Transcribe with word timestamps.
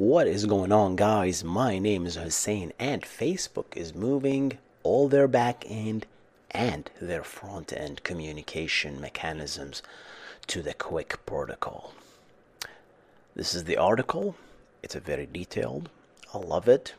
What 0.00 0.26
is 0.26 0.46
going 0.46 0.72
on, 0.72 0.96
guys? 0.96 1.44
My 1.44 1.78
name 1.78 2.06
is 2.06 2.14
Hussein, 2.14 2.72
and 2.78 3.02
Facebook 3.02 3.76
is 3.76 3.94
moving 3.94 4.56
all 4.82 5.08
their 5.08 5.28
back 5.28 5.62
end 5.68 6.06
and 6.50 6.88
their 7.02 7.22
front 7.22 7.70
end 7.70 8.02
communication 8.02 8.98
mechanisms 8.98 9.82
to 10.46 10.62
the 10.62 10.72
QUIC 10.72 11.16
protocol. 11.26 11.92
This 13.36 13.54
is 13.54 13.64
the 13.64 13.76
article. 13.76 14.36
It's 14.82 14.94
a 14.94 15.00
very 15.00 15.28
detailed. 15.30 15.90
I 16.32 16.38
love 16.38 16.66
it. 16.66 16.94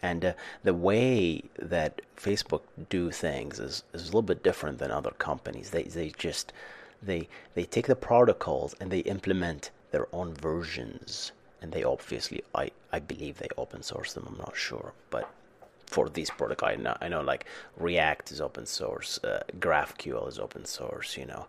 And 0.00 0.24
uh, 0.24 0.32
the 0.64 0.72
way 0.72 1.42
that 1.58 2.00
Facebook 2.16 2.62
do 2.88 3.10
things 3.10 3.60
is, 3.60 3.84
is 3.92 4.04
a 4.04 4.06
little 4.06 4.22
bit 4.22 4.42
different 4.42 4.78
than 4.78 4.90
other 4.90 5.12
companies. 5.18 5.72
They, 5.72 5.82
they 5.82 6.08
just 6.16 6.54
they 7.02 7.28
they 7.52 7.64
take 7.64 7.86
the 7.86 7.94
protocols 7.94 8.74
and 8.80 8.90
they 8.90 9.00
implement 9.00 9.70
their 9.90 10.08
own 10.10 10.32
versions 10.32 11.32
and 11.66 11.72
they 11.72 11.82
obviously 11.82 12.42
I, 12.54 12.70
I 12.92 13.00
believe 13.00 13.38
they 13.38 13.48
open 13.58 13.82
source 13.82 14.12
them 14.12 14.26
i'm 14.28 14.38
not 14.38 14.56
sure 14.56 14.92
but 15.10 15.28
for 15.86 16.08
these 16.08 16.30
protocol 16.30 16.68
I 16.70 16.74
know, 16.76 16.96
I 17.00 17.08
know 17.08 17.20
like 17.20 17.44
react 17.76 18.30
is 18.30 18.40
open 18.40 18.66
source 18.66 19.18
uh, 19.24 19.42
graphql 19.58 20.28
is 20.28 20.38
open 20.38 20.64
source 20.64 21.16
you 21.16 21.26
know 21.26 21.46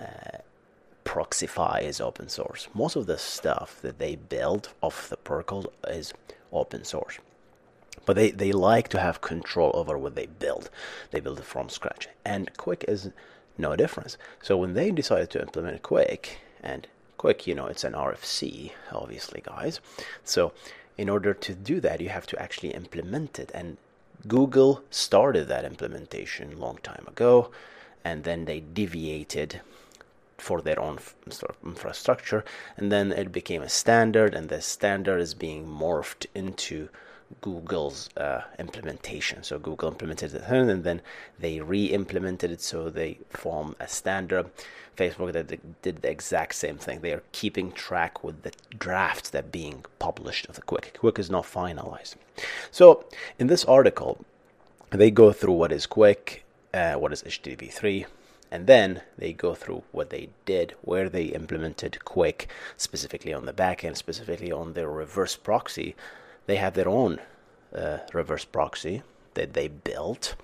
uh, 0.00 0.38
Proxygen 1.04 1.82
is 1.82 2.00
open 2.00 2.28
source. 2.28 2.68
Most 2.74 2.94
of 2.94 3.06
the 3.06 3.18
stuff 3.18 3.80
that 3.82 3.98
they 3.98 4.16
build 4.16 4.68
off 4.80 5.08
the 5.08 5.16
protocol 5.16 5.72
is 5.88 6.12
open 6.52 6.84
source. 6.84 7.18
But 8.06 8.16
they, 8.16 8.30
they 8.30 8.52
like 8.52 8.88
to 8.88 9.00
have 9.00 9.20
control 9.20 9.70
over 9.74 9.98
what 9.98 10.14
they 10.14 10.26
build. 10.26 10.70
They 11.10 11.20
build 11.20 11.38
it 11.38 11.44
from 11.44 11.68
scratch. 11.68 12.08
And 12.24 12.52
QUIC 12.54 12.84
is 12.86 13.10
no 13.58 13.76
difference. 13.76 14.18
So 14.42 14.56
when 14.56 14.74
they 14.74 14.90
decided 14.90 15.30
to 15.30 15.42
implement 15.42 15.82
QUIC 15.82 16.26
and 16.62 16.86
QUIC, 17.20 17.46
you 17.46 17.54
know, 17.54 17.66
it's 17.66 17.84
an 17.84 17.92
RFC, 17.92 18.72
obviously, 18.92 19.42
guys. 19.44 19.78
So 20.24 20.52
in 20.96 21.10
order 21.10 21.34
to 21.34 21.54
do 21.54 21.78
that, 21.80 22.00
you 22.00 22.08
have 22.08 22.26
to 22.28 22.40
actually 22.40 22.70
implement 22.70 23.38
it. 23.38 23.50
And 23.52 23.76
Google 24.26 24.82
started 24.90 25.46
that 25.48 25.66
implementation 25.66 26.58
long 26.58 26.78
time 26.82 27.04
ago, 27.06 27.50
and 28.02 28.24
then 28.24 28.46
they 28.46 28.60
deviated 28.60 29.60
for 30.38 30.62
their 30.62 30.80
own 30.80 30.98
sort 31.28 31.50
of 31.50 31.56
infrastructure, 31.62 32.42
and 32.78 32.90
then 32.90 33.12
it 33.12 33.30
became 33.32 33.60
a 33.60 33.68
standard, 33.68 34.34
and 34.34 34.48
the 34.48 34.62
standard 34.62 35.20
is 35.20 35.34
being 35.34 35.66
morphed 35.66 36.24
into 36.34 36.88
Google's 37.40 38.08
uh, 38.16 38.42
implementation. 38.58 39.42
So 39.42 39.58
Google 39.58 39.88
implemented 39.88 40.34
it, 40.34 40.42
and 40.42 40.84
then 40.84 41.00
they 41.38 41.60
re-implemented 41.60 42.50
it, 42.50 42.60
so 42.60 42.90
they 42.90 43.18
form 43.30 43.76
a 43.80 43.88
standard. 43.88 44.50
Facebook 44.96 45.32
did, 45.82 46.02
the 46.02 46.10
exact 46.10 46.54
same 46.54 46.76
thing. 46.76 47.00
They 47.00 47.12
are 47.12 47.22
keeping 47.32 47.72
track 47.72 48.22
with 48.22 48.42
the 48.42 48.52
drafts 48.78 49.30
that 49.30 49.44
are 49.44 49.48
being 49.48 49.84
published 49.98 50.46
of 50.48 50.56
the 50.56 50.62
QUIC. 50.62 50.92
QUIC 50.94 51.18
is 51.18 51.30
not 51.30 51.44
finalized. 51.44 52.16
So 52.70 53.04
in 53.38 53.46
this 53.46 53.64
article, 53.64 54.24
they 54.90 55.10
go 55.10 55.32
through 55.32 55.54
what 55.54 55.72
is 55.72 55.86
QUIC, 55.86 56.40
uh, 56.74 56.94
what 56.94 57.12
is 57.12 57.22
HTTP3, 57.22 58.06
and 58.50 58.66
then 58.66 59.02
they 59.16 59.32
go 59.32 59.54
through 59.54 59.84
what 59.92 60.10
they 60.10 60.28
did, 60.44 60.74
where 60.82 61.08
they 61.08 61.24
implemented 61.26 61.98
QUIC, 62.04 62.46
specifically 62.76 63.32
on 63.32 63.46
the 63.46 63.52
backend, 63.52 63.96
specifically 63.96 64.50
on 64.52 64.72
their 64.72 64.90
reverse 64.90 65.36
proxy. 65.36 65.94
They 66.50 66.56
have 66.56 66.74
their 66.74 66.88
own 66.88 67.20
uh, 67.72 67.98
reverse 68.12 68.44
proxy 68.44 69.04
that 69.34 69.52
they 69.52 69.68
built, 69.68 70.34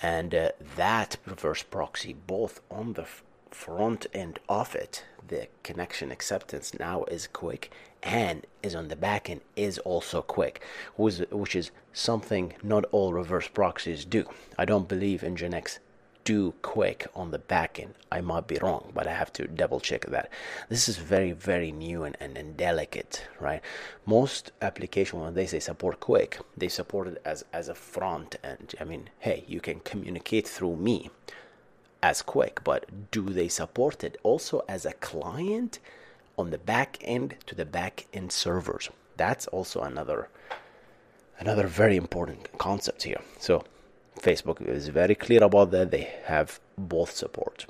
and 0.00 0.34
uh, 0.34 0.48
that 0.76 1.18
reverse 1.26 1.62
proxy, 1.62 2.14
both 2.14 2.62
on 2.70 2.94
the 2.94 3.06
front 3.50 4.06
end 4.14 4.38
of 4.48 4.74
it, 4.74 5.04
the 5.28 5.48
connection 5.62 6.10
acceptance 6.10 6.72
now 6.78 7.04
is 7.04 7.28
QUIC, 7.30 7.68
and 8.02 8.46
is 8.62 8.74
on 8.74 8.88
the 8.88 8.96
back 8.96 9.28
end 9.28 9.42
is 9.56 9.76
also 9.80 10.22
QUIC, 10.22 10.56
which, 10.96 11.18
which 11.30 11.54
is 11.54 11.70
something 11.92 12.54
not 12.62 12.86
all 12.90 13.12
reverse 13.12 13.48
proxies 13.48 14.06
do. 14.06 14.24
I 14.56 14.64
don't 14.64 14.88
believe 14.88 15.22
in 15.22 15.36
Nginx 15.36 15.80
do 16.24 16.54
QUIC 16.62 17.06
on 17.14 17.30
the 17.30 17.38
back 17.38 17.78
end. 17.78 17.94
I 18.10 18.20
might 18.20 18.46
be 18.46 18.58
wrong, 18.60 18.92
but 18.94 19.06
I 19.06 19.14
have 19.14 19.32
to 19.34 19.46
double 19.46 19.80
check 19.80 20.06
that. 20.06 20.30
This 20.68 20.88
is 20.88 20.96
very, 20.96 21.32
very 21.32 21.70
new 21.70 22.04
and, 22.04 22.16
and, 22.20 22.36
and 22.36 22.56
delicate, 22.56 23.26
right? 23.40 23.60
Most 24.06 24.52
applications, 24.62 25.22
when 25.22 25.34
they 25.34 25.46
say 25.46 25.60
support 25.60 26.00
QUIC, 26.00 26.40
they 26.56 26.68
support 26.68 27.08
it 27.08 27.22
as, 27.24 27.44
as 27.52 27.68
a 27.68 27.74
front 27.74 28.36
end. 28.42 28.74
I 28.80 28.84
mean, 28.84 29.10
hey, 29.20 29.44
you 29.46 29.60
can 29.60 29.80
communicate 29.80 30.48
through 30.48 30.76
me 30.76 31.10
as 32.02 32.22
QUIC, 32.22 32.64
but 32.64 33.10
do 33.10 33.22
they 33.22 33.48
support 33.48 34.04
it 34.04 34.16
also 34.22 34.62
as 34.68 34.84
a 34.84 34.92
client 34.94 35.78
on 36.36 36.50
the 36.50 36.58
back 36.58 36.98
end 37.02 37.36
to 37.46 37.54
the 37.54 37.64
back 37.64 38.06
end 38.12 38.32
servers? 38.32 38.90
That's 39.16 39.46
also 39.48 39.80
another 39.82 40.28
another 41.40 41.66
very 41.66 41.96
important 41.96 42.48
concept 42.58 43.02
here. 43.02 43.20
So 43.38 43.64
Facebook 44.20 44.66
is 44.66 44.88
very 44.88 45.14
clear 45.14 45.42
about 45.42 45.70
that. 45.72 45.90
They 45.90 46.12
have 46.24 46.60
both 46.78 47.12
support. 47.12 47.66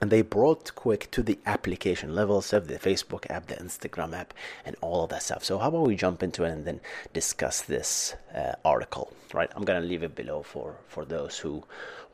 And 0.00 0.10
they 0.10 0.22
brought 0.22 0.74
QUIC 0.74 1.10
to 1.10 1.22
the 1.22 1.38
application 1.44 2.14
level, 2.14 2.40
so 2.40 2.58
the 2.58 2.78
Facebook 2.78 3.26
app, 3.28 3.48
the 3.48 3.56
Instagram 3.56 4.16
app, 4.16 4.32
and 4.64 4.74
all 4.80 5.04
of 5.04 5.10
that 5.10 5.22
stuff. 5.22 5.44
So 5.44 5.58
how 5.58 5.68
about 5.68 5.86
we 5.86 5.94
jump 5.94 6.22
into 6.22 6.44
it 6.44 6.52
and 6.52 6.64
then 6.64 6.80
discuss 7.12 7.60
this 7.60 8.14
uh, 8.34 8.52
article, 8.64 9.12
right? 9.34 9.50
I'm 9.54 9.64
gonna 9.64 9.80
leave 9.84 10.02
it 10.02 10.14
below 10.14 10.42
for 10.42 10.76
for 10.88 11.04
those 11.04 11.38
who 11.38 11.64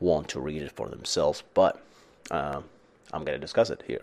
want 0.01 0.27
to 0.29 0.41
read 0.41 0.63
it 0.63 0.73
for 0.73 0.89
themselves, 0.89 1.43
but 1.53 1.81
uh, 2.29 2.61
I'm 3.13 3.23
gonna 3.23 3.37
discuss 3.37 3.69
it 3.69 3.83
here. 3.87 4.01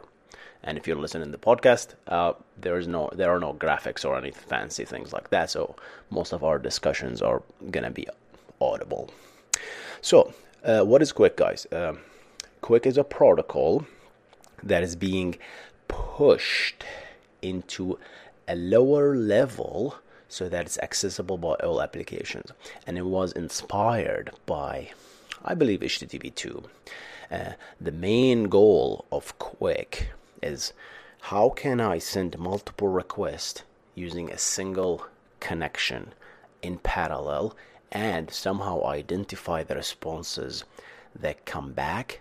And 0.62 0.78
if 0.78 0.86
you're 0.86 0.96
listening 0.96 1.30
to 1.30 1.32
the 1.32 1.46
podcast, 1.46 1.88
uh, 2.08 2.32
there 2.58 2.78
is 2.78 2.88
no 2.88 3.10
there 3.12 3.30
are 3.34 3.38
no 3.38 3.52
graphics 3.52 4.02
or 4.02 4.16
any 4.16 4.30
fancy 4.30 4.86
things 4.86 5.12
like 5.12 5.28
that. 5.28 5.50
So 5.50 5.76
most 6.08 6.32
of 6.32 6.42
our 6.42 6.58
discussions 6.58 7.20
are 7.20 7.42
gonna 7.70 7.90
be 7.90 8.08
audible. 8.62 9.10
So 10.04 10.34
uh, 10.62 10.82
what 10.82 11.00
is 11.00 11.14
QUIC, 11.14 11.34
guys? 11.34 11.66
Um, 11.72 12.00
QUIC 12.60 12.84
is 12.84 12.98
a 12.98 13.04
protocol 13.04 13.86
that 14.62 14.82
is 14.82 14.96
being 14.96 15.38
pushed 15.88 16.84
into 17.40 17.98
a 18.46 18.54
lower 18.54 19.16
level 19.16 19.96
so 20.28 20.50
that 20.50 20.66
it's 20.66 20.78
accessible 20.80 21.38
by 21.38 21.54
all 21.54 21.80
applications. 21.80 22.52
And 22.86 22.98
it 22.98 23.06
was 23.06 23.32
inspired 23.32 24.30
by, 24.44 24.90
I 25.42 25.54
believe, 25.54 25.80
HTTP2. 25.80 26.66
Uh, 27.30 27.52
the 27.80 27.90
main 27.90 28.50
goal 28.50 29.06
of 29.10 29.38
QUIC 29.38 30.08
is 30.42 30.74
how 31.32 31.48
can 31.48 31.80
I 31.80 31.96
send 31.96 32.38
multiple 32.38 32.88
requests 32.88 33.62
using 33.94 34.30
a 34.30 34.36
single 34.36 35.06
connection 35.40 36.12
in 36.60 36.76
parallel 36.76 37.56
and 37.94 38.30
somehow 38.30 38.84
identify 38.84 39.62
the 39.62 39.76
responses 39.76 40.64
that 41.14 41.46
come 41.46 41.72
back 41.72 42.20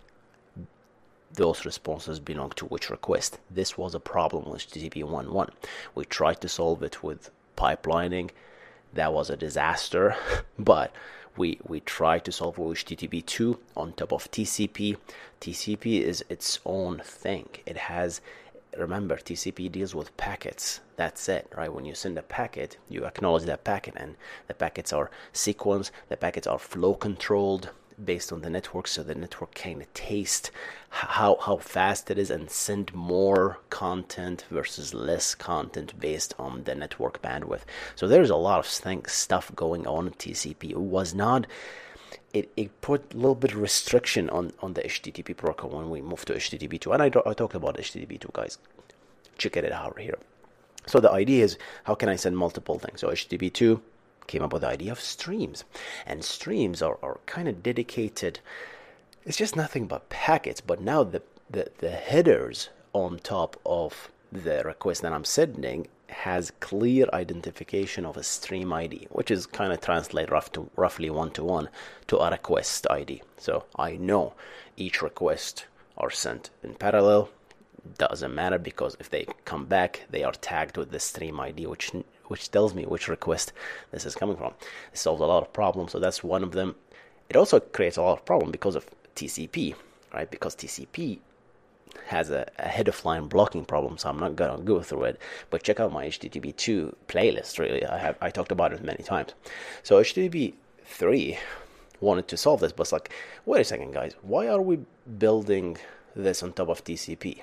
those 1.33 1.65
responses 1.65 2.19
belong 2.19 2.51
to 2.51 2.65
which 2.65 2.89
request. 2.89 3.39
This 3.49 3.77
was 3.77 3.95
a 3.95 3.99
problem 3.99 4.49
with 4.49 4.67
HTTP 4.67 5.03
1.1. 5.03 5.49
We 5.95 6.05
tried 6.05 6.41
to 6.41 6.49
solve 6.49 6.83
it 6.83 7.03
with 7.03 7.31
pipelining. 7.57 8.29
That 8.93 9.13
was 9.13 9.29
a 9.29 9.37
disaster, 9.37 10.15
but 10.59 10.91
We 11.35 11.57
we 11.67 11.79
try 11.79 12.19
to 12.19 12.31
solve 12.31 12.59
with 12.59 12.77
HTTP2 12.77 13.57
on 13.75 13.93
top 13.93 14.13
of 14.13 14.29
TCP. 14.29 14.97
TCP 15.41 16.01
is 16.01 16.23
its 16.29 16.59
own 16.63 16.99
thing. 16.99 17.49
It 17.65 17.77
has 17.89 18.21
remember 18.77 19.17
TCP 19.17 19.71
deals 19.71 19.95
with 19.95 20.15
packets. 20.17 20.79
That's 20.95 21.27
it, 21.29 21.51
right? 21.55 21.73
When 21.73 21.85
you 21.85 21.95
send 21.95 22.17
a 22.17 22.23
packet, 22.23 22.77
you 22.89 23.05
acknowledge 23.05 23.43
that 23.45 23.63
packet, 23.63 23.93
and 23.97 24.15
the 24.47 24.53
packets 24.53 24.93
are 24.93 25.11
sequenced. 25.33 25.91
The 26.09 26.17
packets 26.17 26.47
are 26.47 26.59
flow 26.59 26.93
controlled 26.93 27.69
based 28.03 28.31
on 28.31 28.41
the 28.41 28.49
network, 28.49 28.87
so 28.87 29.03
the 29.03 29.15
network 29.15 29.53
can 29.53 29.85
taste 29.93 30.51
how 30.89 31.37
how 31.41 31.57
fast 31.57 32.11
it 32.11 32.17
is 32.17 32.29
and 32.29 32.49
send 32.49 32.93
more 32.93 33.59
content 33.69 34.45
versus 34.49 34.93
less 34.93 35.35
content 35.35 35.99
based 35.99 36.33
on 36.37 36.63
the 36.63 36.75
network 36.75 37.21
bandwidth. 37.21 37.61
So 37.95 38.07
there's 38.07 38.29
a 38.29 38.35
lot 38.35 38.59
of 38.59 38.65
things, 38.65 39.11
stuff 39.11 39.51
going 39.55 39.87
on 39.87 40.09
TCP. 40.11 40.71
It 40.71 40.79
was 40.79 41.13
not. 41.13 41.47
It, 42.33 42.51
it 42.55 42.81
put 42.81 43.13
a 43.13 43.17
little 43.17 43.35
bit 43.35 43.51
of 43.51 43.57
restriction 43.57 44.29
on, 44.29 44.51
on 44.61 44.73
the 44.73 44.81
HTTP 44.81 45.35
protocol 45.35 45.71
when 45.71 45.89
we 45.89 46.01
moved 46.01 46.27
to 46.27 46.33
HTTP2. 46.33 46.93
And 46.93 47.03
I, 47.03 47.29
I 47.29 47.33
talked 47.33 47.55
about 47.55 47.77
HTTP2, 47.77 48.33
guys. 48.33 48.57
Check 49.37 49.57
it 49.57 49.71
out 49.71 49.99
here. 49.99 50.17
So 50.85 50.99
the 50.99 51.11
idea 51.11 51.43
is 51.43 51.57
how 51.85 51.95
can 51.95 52.09
I 52.09 52.15
send 52.15 52.37
multiple 52.37 52.77
things? 52.79 53.01
So 53.01 53.09
HTTP2 53.09 53.79
came 54.27 54.41
up 54.41 54.53
with 54.53 54.61
the 54.61 54.67
idea 54.67 54.91
of 54.91 54.99
streams. 54.99 55.63
And 56.05 56.23
streams 56.23 56.81
are, 56.81 56.97
are 57.01 57.19
kind 57.25 57.47
of 57.47 57.63
dedicated, 57.63 58.39
it's 59.25 59.37
just 59.37 59.55
nothing 59.55 59.87
but 59.87 60.09
packets, 60.09 60.61
but 60.61 60.81
now 60.81 61.03
the, 61.03 61.21
the, 61.49 61.69
the 61.79 61.91
headers 61.91 62.69
on 62.93 63.19
top 63.19 63.59
of 63.65 64.09
the 64.31 64.63
request 64.63 65.01
that 65.01 65.13
I'm 65.13 65.25
sending 65.25 65.87
has 66.09 66.51
clear 66.59 67.07
identification 67.13 68.05
of 68.05 68.17
a 68.17 68.23
stream 68.23 68.71
ID, 68.71 69.07
which 69.09 69.31
is 69.31 69.45
kind 69.45 69.73
of 69.73 69.81
translate 69.81 70.31
rough 70.31 70.51
to, 70.51 70.69
roughly 70.75 71.09
one 71.09 71.31
to 71.31 71.43
one 71.43 71.69
to 72.07 72.17
a 72.17 72.29
request 72.29 72.87
ID. 72.89 73.21
So 73.37 73.65
I 73.75 73.95
know 73.95 74.33
each 74.77 75.01
request 75.01 75.65
are 75.97 76.11
sent 76.11 76.49
in 76.63 76.75
parallel. 76.75 77.29
Doesn't 77.97 78.33
matter 78.33 78.57
because 78.57 78.95
if 78.99 79.09
they 79.09 79.27
come 79.45 79.65
back, 79.65 80.03
they 80.09 80.23
are 80.23 80.31
tagged 80.31 80.77
with 80.77 80.91
the 80.91 80.99
stream 80.99 81.39
ID, 81.39 81.67
which 81.67 81.91
which 82.27 82.49
tells 82.49 82.73
me 82.73 82.85
which 82.85 83.09
request 83.09 83.51
this 83.91 84.05
is 84.05 84.15
coming 84.15 84.37
from. 84.37 84.53
It 84.91 84.97
solves 84.97 85.21
a 85.21 85.25
lot 85.25 85.43
of 85.43 85.51
problems, 85.51 85.91
so 85.91 85.99
that's 85.99 86.23
one 86.23 86.43
of 86.43 86.53
them. 86.53 86.75
It 87.29 87.35
also 87.35 87.59
creates 87.59 87.97
a 87.97 88.01
lot 88.01 88.17
of 88.19 88.25
problem 88.25 88.51
because 88.51 88.75
of 88.75 88.87
TCP, 89.15 89.75
right? 90.13 90.29
Because 90.31 90.55
TCP 90.55 91.19
has 92.07 92.29
a, 92.29 92.49
a, 92.59 92.67
head 92.67 92.87
of 92.87 93.03
line 93.05 93.27
blocking 93.27 93.65
problem, 93.65 93.97
so 93.97 94.09
I'm 94.09 94.19
not 94.19 94.35
gonna 94.35 94.61
go 94.63 94.81
through 94.81 95.03
it. 95.05 95.21
But 95.49 95.63
check 95.63 95.79
out 95.79 95.91
my 95.91 96.07
HTTP 96.07 96.55
2 96.55 96.95
playlist. 97.07 97.59
Really, 97.59 97.85
I 97.85 97.97
have 97.97 98.17
I 98.21 98.29
talked 98.29 98.51
about 98.51 98.73
it 98.73 98.83
many 98.83 99.03
times. 99.03 99.33
So 99.83 100.01
HTTP 100.01 100.53
3 100.85 101.37
wanted 101.99 102.27
to 102.27 102.37
solve 102.37 102.59
this, 102.59 102.71
but 102.71 102.83
it's 102.83 102.91
like, 102.91 103.11
wait 103.45 103.61
a 103.61 103.63
second, 103.63 103.93
guys, 103.93 104.15
why 104.21 104.47
are 104.47 104.61
we 104.61 104.79
building 105.17 105.77
this 106.15 106.43
on 106.43 106.53
top 106.53 106.69
of 106.69 106.83
TCP? 106.83 107.41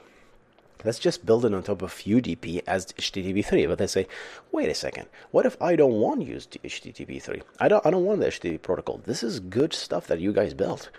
Let's 0.84 0.98
just 0.98 1.26
build 1.26 1.44
it 1.44 1.52
on 1.52 1.62
top 1.62 1.82
of 1.82 1.92
UDP 1.92 2.62
as 2.66 2.86
HTTP3. 2.86 3.68
But 3.68 3.78
they 3.78 3.86
say, 3.86 4.06
wait 4.50 4.70
a 4.70 4.74
second, 4.74 5.08
what 5.30 5.44
if 5.44 5.60
I 5.60 5.76
don't 5.76 6.00
want 6.00 6.20
to 6.20 6.26
use 6.26 6.46
HTTP3? 6.46 7.42
I 7.58 7.68
don't, 7.68 7.84
I 7.84 7.90
don't 7.90 8.04
want 8.04 8.20
the 8.20 8.26
HTTP 8.26 8.62
protocol. 8.62 9.00
This 9.04 9.22
is 9.22 9.40
good 9.40 9.74
stuff 9.74 10.06
that 10.06 10.20
you 10.20 10.32
guys 10.32 10.54
built. 10.54 10.90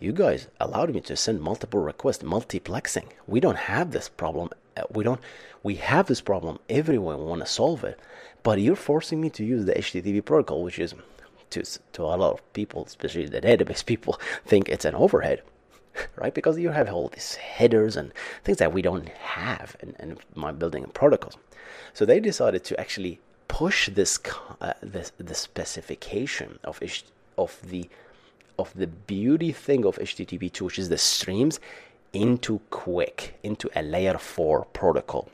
You 0.00 0.12
guys 0.12 0.48
allowed 0.58 0.94
me 0.94 1.00
to 1.02 1.14
send 1.14 1.42
multiple 1.42 1.80
requests, 1.80 2.22
multiplexing. 2.22 3.08
We 3.26 3.38
don't 3.38 3.58
have 3.58 3.90
this 3.90 4.08
problem. 4.08 4.48
Uh, 4.76 4.82
we 4.90 5.04
don't. 5.04 5.20
We 5.62 5.74
have 5.76 6.06
this 6.06 6.22
problem 6.22 6.58
everywhere. 6.70 7.18
We 7.18 7.24
want 7.24 7.42
to 7.42 7.46
solve 7.46 7.84
it, 7.84 8.00
but 8.42 8.60
you're 8.60 8.76
forcing 8.76 9.20
me 9.20 9.28
to 9.30 9.44
use 9.44 9.66
the 9.66 9.74
HTTP 9.74 10.24
protocol, 10.24 10.62
which 10.62 10.78
is 10.78 10.94
to 11.50 11.62
to 11.92 12.02
a 12.02 12.16
lot 12.16 12.32
of 12.32 12.52
people, 12.54 12.84
especially 12.86 13.26
the 13.26 13.42
database 13.42 13.84
people, 13.92 14.18
think 14.46 14.68
it's 14.68 14.86
an 14.86 14.94
overhead 14.94 15.42
right? 16.16 16.34
Because 16.34 16.58
you 16.58 16.70
have 16.70 16.88
all 16.88 17.08
these 17.08 17.34
headers 17.34 17.96
and 17.96 18.12
things 18.44 18.58
that 18.58 18.72
we 18.72 18.82
don't 18.82 19.08
have 19.08 19.76
in, 19.80 19.94
in 19.98 20.18
my 20.34 20.52
building 20.52 20.84
protocols. 20.94 21.36
So 21.94 22.04
they 22.04 22.20
decided 22.20 22.64
to 22.64 22.80
actually 22.80 23.20
push 23.48 23.88
this 23.88 24.18
uh, 24.60 24.74
this 24.82 25.12
the 25.18 25.34
specification 25.34 26.58
of 26.64 26.80
of 27.36 27.58
the 27.68 27.88
of 28.60 28.72
the 28.74 28.86
beauty 28.86 29.52
thing 29.52 29.84
of 29.84 29.96
HTTP2, 29.96 30.60
which 30.60 30.78
is 30.78 30.88
the 30.88 30.98
streams, 30.98 31.58
into 32.12 32.60
QUIC, 32.70 33.30
into 33.42 33.70
a 33.74 33.82
layer 33.82 34.18
four 34.18 34.66
protocol 34.72 35.28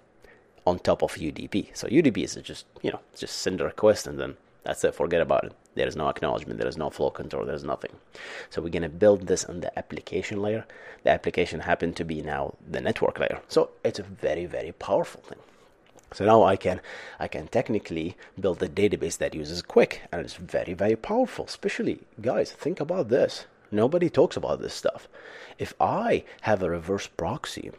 on 0.66 0.78
top 0.78 1.02
of 1.02 1.14
UDP. 1.14 1.68
So 1.74 1.86
UDP 1.88 2.18
is 2.24 2.34
just 2.36 2.66
you 2.82 2.90
know 2.90 3.00
just 3.16 3.38
send 3.38 3.60
a 3.60 3.64
request 3.64 4.06
and 4.06 4.18
then 4.18 4.36
that's 4.64 4.82
it. 4.84 4.94
Forget 4.94 5.20
about 5.20 5.44
it. 5.44 5.52
There 5.76 5.86
is 5.86 5.94
no 5.94 6.08
acknowledgement. 6.08 6.58
There 6.58 6.68
is 6.68 6.76
no 6.76 6.90
flow 6.90 7.10
control. 7.10 7.44
There's 7.44 7.62
nothing. 7.62 7.92
So 8.50 8.60
we're 8.60 8.70
gonna 8.70 8.88
build 8.88 9.26
this 9.26 9.44
on 9.44 9.60
the 9.60 9.76
application 9.78 10.42
layer. 10.42 10.66
The 11.04 11.10
application 11.10 11.60
happened 11.60 11.96
to 11.96 12.04
be 12.04 12.20
now 12.20 12.54
the 12.68 12.80
network 12.80 13.18
layer. 13.18 13.40
So 13.48 13.70
it's 13.84 14.00
a 14.00 14.02
very 14.02 14.46
very 14.46 14.72
powerful 14.72 15.22
thing. 15.22 15.38
So 16.12 16.24
now 16.24 16.42
I 16.42 16.56
can 16.56 16.80
I 17.18 17.28
can 17.28 17.48
technically 17.48 18.16
build 18.38 18.62
a 18.62 18.68
database 18.68 19.18
that 19.18 19.34
uses 19.34 19.62
QUIC 19.62 19.98
and 20.12 20.20
it's 20.20 20.34
very 20.34 20.74
very 20.74 20.96
powerful. 20.96 21.44
Especially 21.46 22.00
guys, 22.20 22.52
think 22.52 22.80
about 22.80 23.08
this. 23.08 23.46
Nobody 23.70 24.08
talks 24.08 24.36
about 24.36 24.60
this 24.60 24.74
stuff. 24.74 25.08
If 25.58 25.74
I 25.80 26.24
have 26.42 26.62
a 26.62 26.70
reverse 26.70 27.06
proxy 27.08 27.72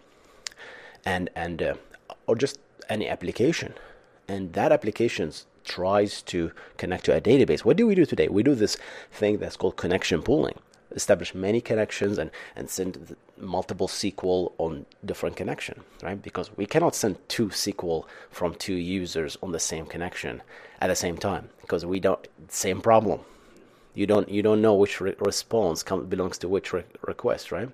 and 1.05 1.29
and 1.35 1.61
uh, 1.61 1.73
or 2.27 2.35
just 2.35 2.59
any 2.89 3.07
application 3.07 3.73
and 4.27 4.53
that 4.53 4.71
application's 4.71 5.45
tries 5.63 6.21
to 6.23 6.51
connect 6.77 7.05
to 7.05 7.15
a 7.15 7.21
database. 7.21 7.59
What 7.59 7.77
do 7.77 7.85
we 7.85 7.95
do 7.95 8.05
today? 8.05 8.27
We 8.29 8.41
do 8.41 8.55
this 8.55 8.77
thing 9.11 9.37
that's 9.37 9.57
called 9.57 9.75
connection 9.75 10.21
pooling. 10.23 10.57
Establish 10.91 11.35
many 11.35 11.61
connections 11.61 12.17
and, 12.17 12.31
and 12.55 12.69
send 12.69 13.15
multiple 13.37 13.87
SQL 13.87 14.53
on 14.57 14.85
different 15.03 15.35
connection, 15.35 15.83
right? 16.01 16.21
Because 16.21 16.55
we 16.55 16.65
cannot 16.65 16.95
send 16.95 17.17
two 17.27 17.49
SQL 17.49 18.05
from 18.31 18.55
two 18.55 18.75
users 18.75 19.37
on 19.43 19.51
the 19.51 19.59
same 19.59 19.85
connection 19.85 20.41
at 20.81 20.87
the 20.87 20.95
same 20.95 21.17
time 21.17 21.49
because 21.61 21.85
we 21.85 21.99
don't 21.99 22.27
same 22.47 22.81
problem. 22.81 23.21
You 23.93 24.05
don't 24.05 24.29
you 24.29 24.41
don't 24.41 24.61
know 24.61 24.75
which 24.75 25.01
re- 25.01 25.15
response 25.19 25.83
com- 25.83 26.05
belongs 26.05 26.37
to 26.39 26.47
which 26.47 26.71
re- 26.71 26.83
request, 27.01 27.51
right? 27.51 27.69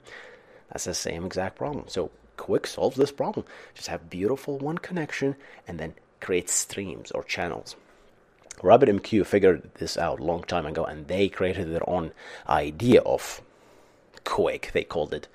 That's 0.70 0.86
the 0.86 0.94
same 0.94 1.26
exact 1.26 1.58
problem. 1.58 1.86
So 1.88 2.10
QUIC 2.38 2.66
solves 2.66 2.98
this 2.98 3.12
problem. 3.12 3.46
Just 3.76 3.88
have 3.88 4.10
beautiful 4.10 4.58
one 4.58 4.78
connection 4.78 5.36
and 5.68 5.80
then 5.80 5.94
create 6.20 6.50
streams 6.50 7.12
or 7.12 7.24
channels. 7.24 7.76
RabbitMQ 8.62 9.26
figured 9.26 9.70
this 9.76 9.98
out 9.98 10.20
a 10.20 10.24
long 10.24 10.44
time 10.44 10.66
ago, 10.66 10.86
and 10.86 11.08
they 11.08 11.28
created 11.28 11.72
their 11.72 11.88
own 11.90 12.12
idea 12.48 13.02
of 13.02 13.42
QUIC. 14.24 14.72
They 14.72 14.84
called 14.84 15.14
it. 15.14 15.28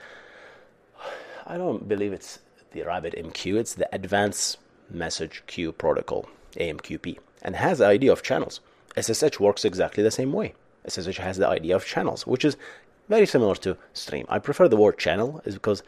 I 1.46 1.56
don't 1.56 1.88
believe 1.88 2.12
it's 2.12 2.38
the 2.72 2.80
RabbitMQ. 2.80 3.56
It's 3.56 3.74
the 3.74 3.88
Advanced 3.94 4.58
Message 4.90 5.42
Queue 5.46 5.72
Protocol 5.72 6.28
(AMQP) 6.56 7.18
and 7.42 7.56
has 7.56 7.78
the 7.78 7.86
idea 7.86 8.12
of 8.12 8.22
channels. 8.22 8.60
SSH 8.96 9.38
works 9.38 9.64
exactly 9.64 10.02
the 10.02 10.10
same 10.10 10.32
way. 10.32 10.54
SSH 10.88 11.18
has 11.18 11.36
the 11.36 11.48
idea 11.48 11.76
of 11.76 11.84
channels, 11.84 12.26
which 12.26 12.44
is 12.44 12.56
very 13.08 13.26
similar 13.26 13.54
to 13.56 13.76
Stream. 13.92 14.26
I 14.28 14.38
prefer 14.38 14.68
the 14.68 14.76
word 14.76 14.98
channel, 14.98 15.42
is 15.44 15.54
because 15.54 15.82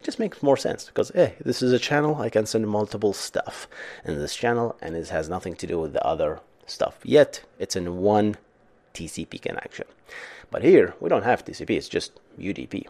it 0.00 0.04
just 0.04 0.18
makes 0.18 0.42
more 0.42 0.56
sense 0.56 0.84
because 0.84 1.10
hey 1.14 1.34
this 1.44 1.60
is 1.60 1.72
a 1.72 1.78
channel 1.78 2.16
i 2.16 2.30
can 2.30 2.46
send 2.46 2.68
multiple 2.68 3.12
stuff 3.12 3.66
in 4.04 4.18
this 4.18 4.36
channel 4.36 4.76
and 4.80 4.94
it 4.94 5.08
has 5.08 5.28
nothing 5.28 5.56
to 5.56 5.66
do 5.66 5.80
with 5.80 5.92
the 5.92 6.06
other 6.06 6.40
stuff. 6.70 6.98
Yet 7.04 7.42
it's 7.58 7.76
in 7.76 7.98
one 7.98 8.36
TCP 8.94 9.40
connection. 9.40 9.86
But 10.50 10.62
here 10.62 10.94
we 11.00 11.08
don't 11.08 11.24
have 11.24 11.44
TCP, 11.44 11.70
it's 11.70 11.88
just 11.88 12.20
UDP. 12.38 12.86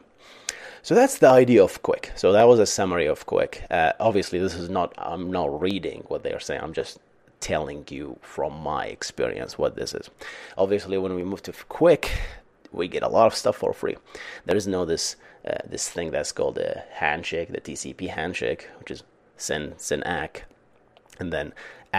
So 0.82 0.94
that's 0.94 1.18
the 1.18 1.28
idea 1.28 1.62
of 1.62 1.82
QUIC. 1.82 2.16
So 2.16 2.32
that 2.32 2.47
was 2.47 2.61
a 2.61 2.66
summary 2.66 3.06
of 3.06 3.26
QUIC. 3.26 3.70
Uh, 3.70 3.92
obviously, 3.99 4.38
this 4.38 4.54
is 4.54 4.70
not, 4.70 4.94
I'm 4.97 5.30
not 5.30 5.61
reading 5.61 6.04
what 6.06 6.23
they 6.23 6.32
are 6.32 6.40
saying, 6.40 6.61
I'm 6.62 6.73
just 6.73 6.99
telling 7.40 7.85
you 7.90 8.18
from 8.23 8.52
my 8.61 8.87
experience 8.87 9.58
what 9.58 9.76
this 9.76 9.92
is. 9.92 10.08
Obviously, 10.56 10.97
when 10.99 11.14
we 11.14 11.25
move 11.25 11.42
to 11.42 11.52
QUIC, 11.52 12.08
we 12.73 12.88
get 12.88 13.02
a 13.02 13.08
lot 13.08 13.26
of 13.26 13.35
stuff 13.35 13.56
for 13.56 13.73
free. 13.73 13.97
There 14.44 14.56
is 14.56 14.66
no 14.66 14.85
this 14.85 15.16
uh, 15.47 15.58
this 15.66 15.88
thing 15.88 16.11
that's 16.11 16.32
called 16.32 16.58
a 16.58 16.85
handshake, 16.92 17.52
the 17.52 17.61
TCP 17.61 18.08
handshake, 18.08 18.68
which 18.78 18.90
is 18.90 19.02
SYN 19.37 20.02
ACK, 20.02 20.44
and 21.18 21.32
then 21.32 21.52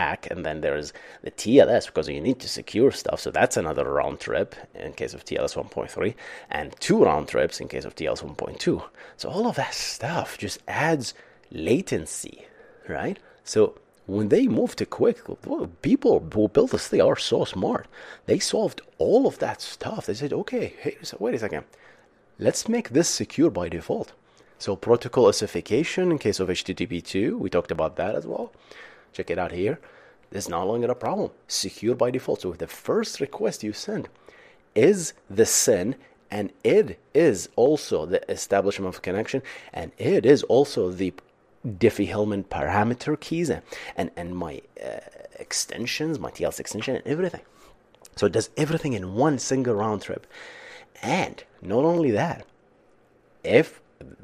ACK, 0.07 0.21
and 0.31 0.45
then 0.45 0.61
there's 0.61 0.93
the 1.25 1.31
TLS 1.31 1.87
because 1.87 2.07
you 2.07 2.21
need 2.21 2.39
to 2.39 2.47
secure 2.47 2.91
stuff. 2.91 3.19
So 3.19 3.29
that's 3.31 3.57
another 3.57 3.85
round 3.99 4.19
trip 4.19 4.55
in 4.73 4.93
case 4.93 5.13
of 5.13 5.25
TLS 5.25 5.55
1.3, 5.55 6.15
and 6.49 6.67
two 6.79 7.03
round 7.03 7.27
trips 7.27 7.59
in 7.61 7.67
case 7.67 7.85
of 7.85 7.95
TLS 7.95 8.23
1.2. 8.23 8.83
So 9.17 9.29
all 9.29 9.47
of 9.47 9.55
that 9.57 9.73
stuff 9.73 10.37
just 10.37 10.59
adds 10.67 11.13
latency, 11.51 12.45
right? 12.87 13.17
So 13.43 13.61
when 14.05 14.29
they 14.29 14.47
moved 14.47 14.77
to 14.77 14.85
QUIC, 14.85 15.69
people 15.81 16.13
who 16.33 16.47
built 16.47 16.71
this 16.71 16.87
thing 16.87 17.01
are 17.01 17.15
so 17.31 17.45
smart. 17.45 17.87
They 18.25 18.39
solved 18.39 18.81
all 18.97 19.27
of 19.27 19.37
that 19.39 19.61
stuff. 19.61 20.05
They 20.05 20.15
said, 20.15 20.33
okay, 20.33 20.73
hey, 20.79 20.97
wait 21.19 21.35
a 21.35 21.39
second, 21.39 21.65
let's 22.39 22.69
make 22.69 22.89
this 22.89 23.09
secure 23.09 23.51
by 23.51 23.69
default. 23.69 24.13
So 24.57 24.75
protocol 24.75 25.27
ossification 25.27 26.11
in 26.11 26.17
case 26.17 26.39
of 26.39 26.49
HTTP2, 26.49 27.37
we 27.37 27.49
talked 27.49 27.71
about 27.71 27.95
that 27.95 28.15
as 28.15 28.25
well. 28.25 28.51
Check 29.13 29.29
it 29.29 29.39
out 29.39 29.51
here. 29.51 29.79
It's 30.31 30.49
no 30.49 30.65
longer 30.65 30.91
a 30.91 30.95
problem. 30.95 31.31
Secure 31.47 31.95
by 31.95 32.11
default. 32.11 32.41
So 32.41 32.51
the 32.53 32.67
first 32.67 33.19
request 33.19 33.63
you 33.63 33.73
send, 33.73 34.09
is 34.75 35.13
the 35.29 35.45
SYN 35.45 35.95
and 36.31 36.51
it 36.63 36.99
is 37.13 37.49
also 37.55 38.05
the 38.05 38.29
establishment 38.31 38.93
of 38.93 39.01
connection 39.01 39.41
and 39.73 39.91
it 39.97 40.25
is 40.25 40.43
also 40.43 40.91
the 40.91 41.13
Diffie-Hellman 41.65 42.45
parameter 42.45 43.19
keys 43.19 43.49
and, 43.49 43.63
and, 43.97 44.11
and 44.15 44.35
my 44.35 44.61
uh, 44.81 44.99
extensions, 45.39 46.19
my 46.19 46.29
TLS 46.29 46.59
extension 46.59 46.95
and 46.95 47.05
everything. 47.05 47.41
So 48.15 48.27
it 48.27 48.31
does 48.31 48.49
everything 48.55 48.93
in 48.93 49.15
one 49.15 49.39
single 49.39 49.73
round 49.73 50.03
trip. 50.03 50.27
And 51.01 51.43
not 51.61 51.83
only 51.83 52.11
that, 52.11 52.45
if 53.43 53.81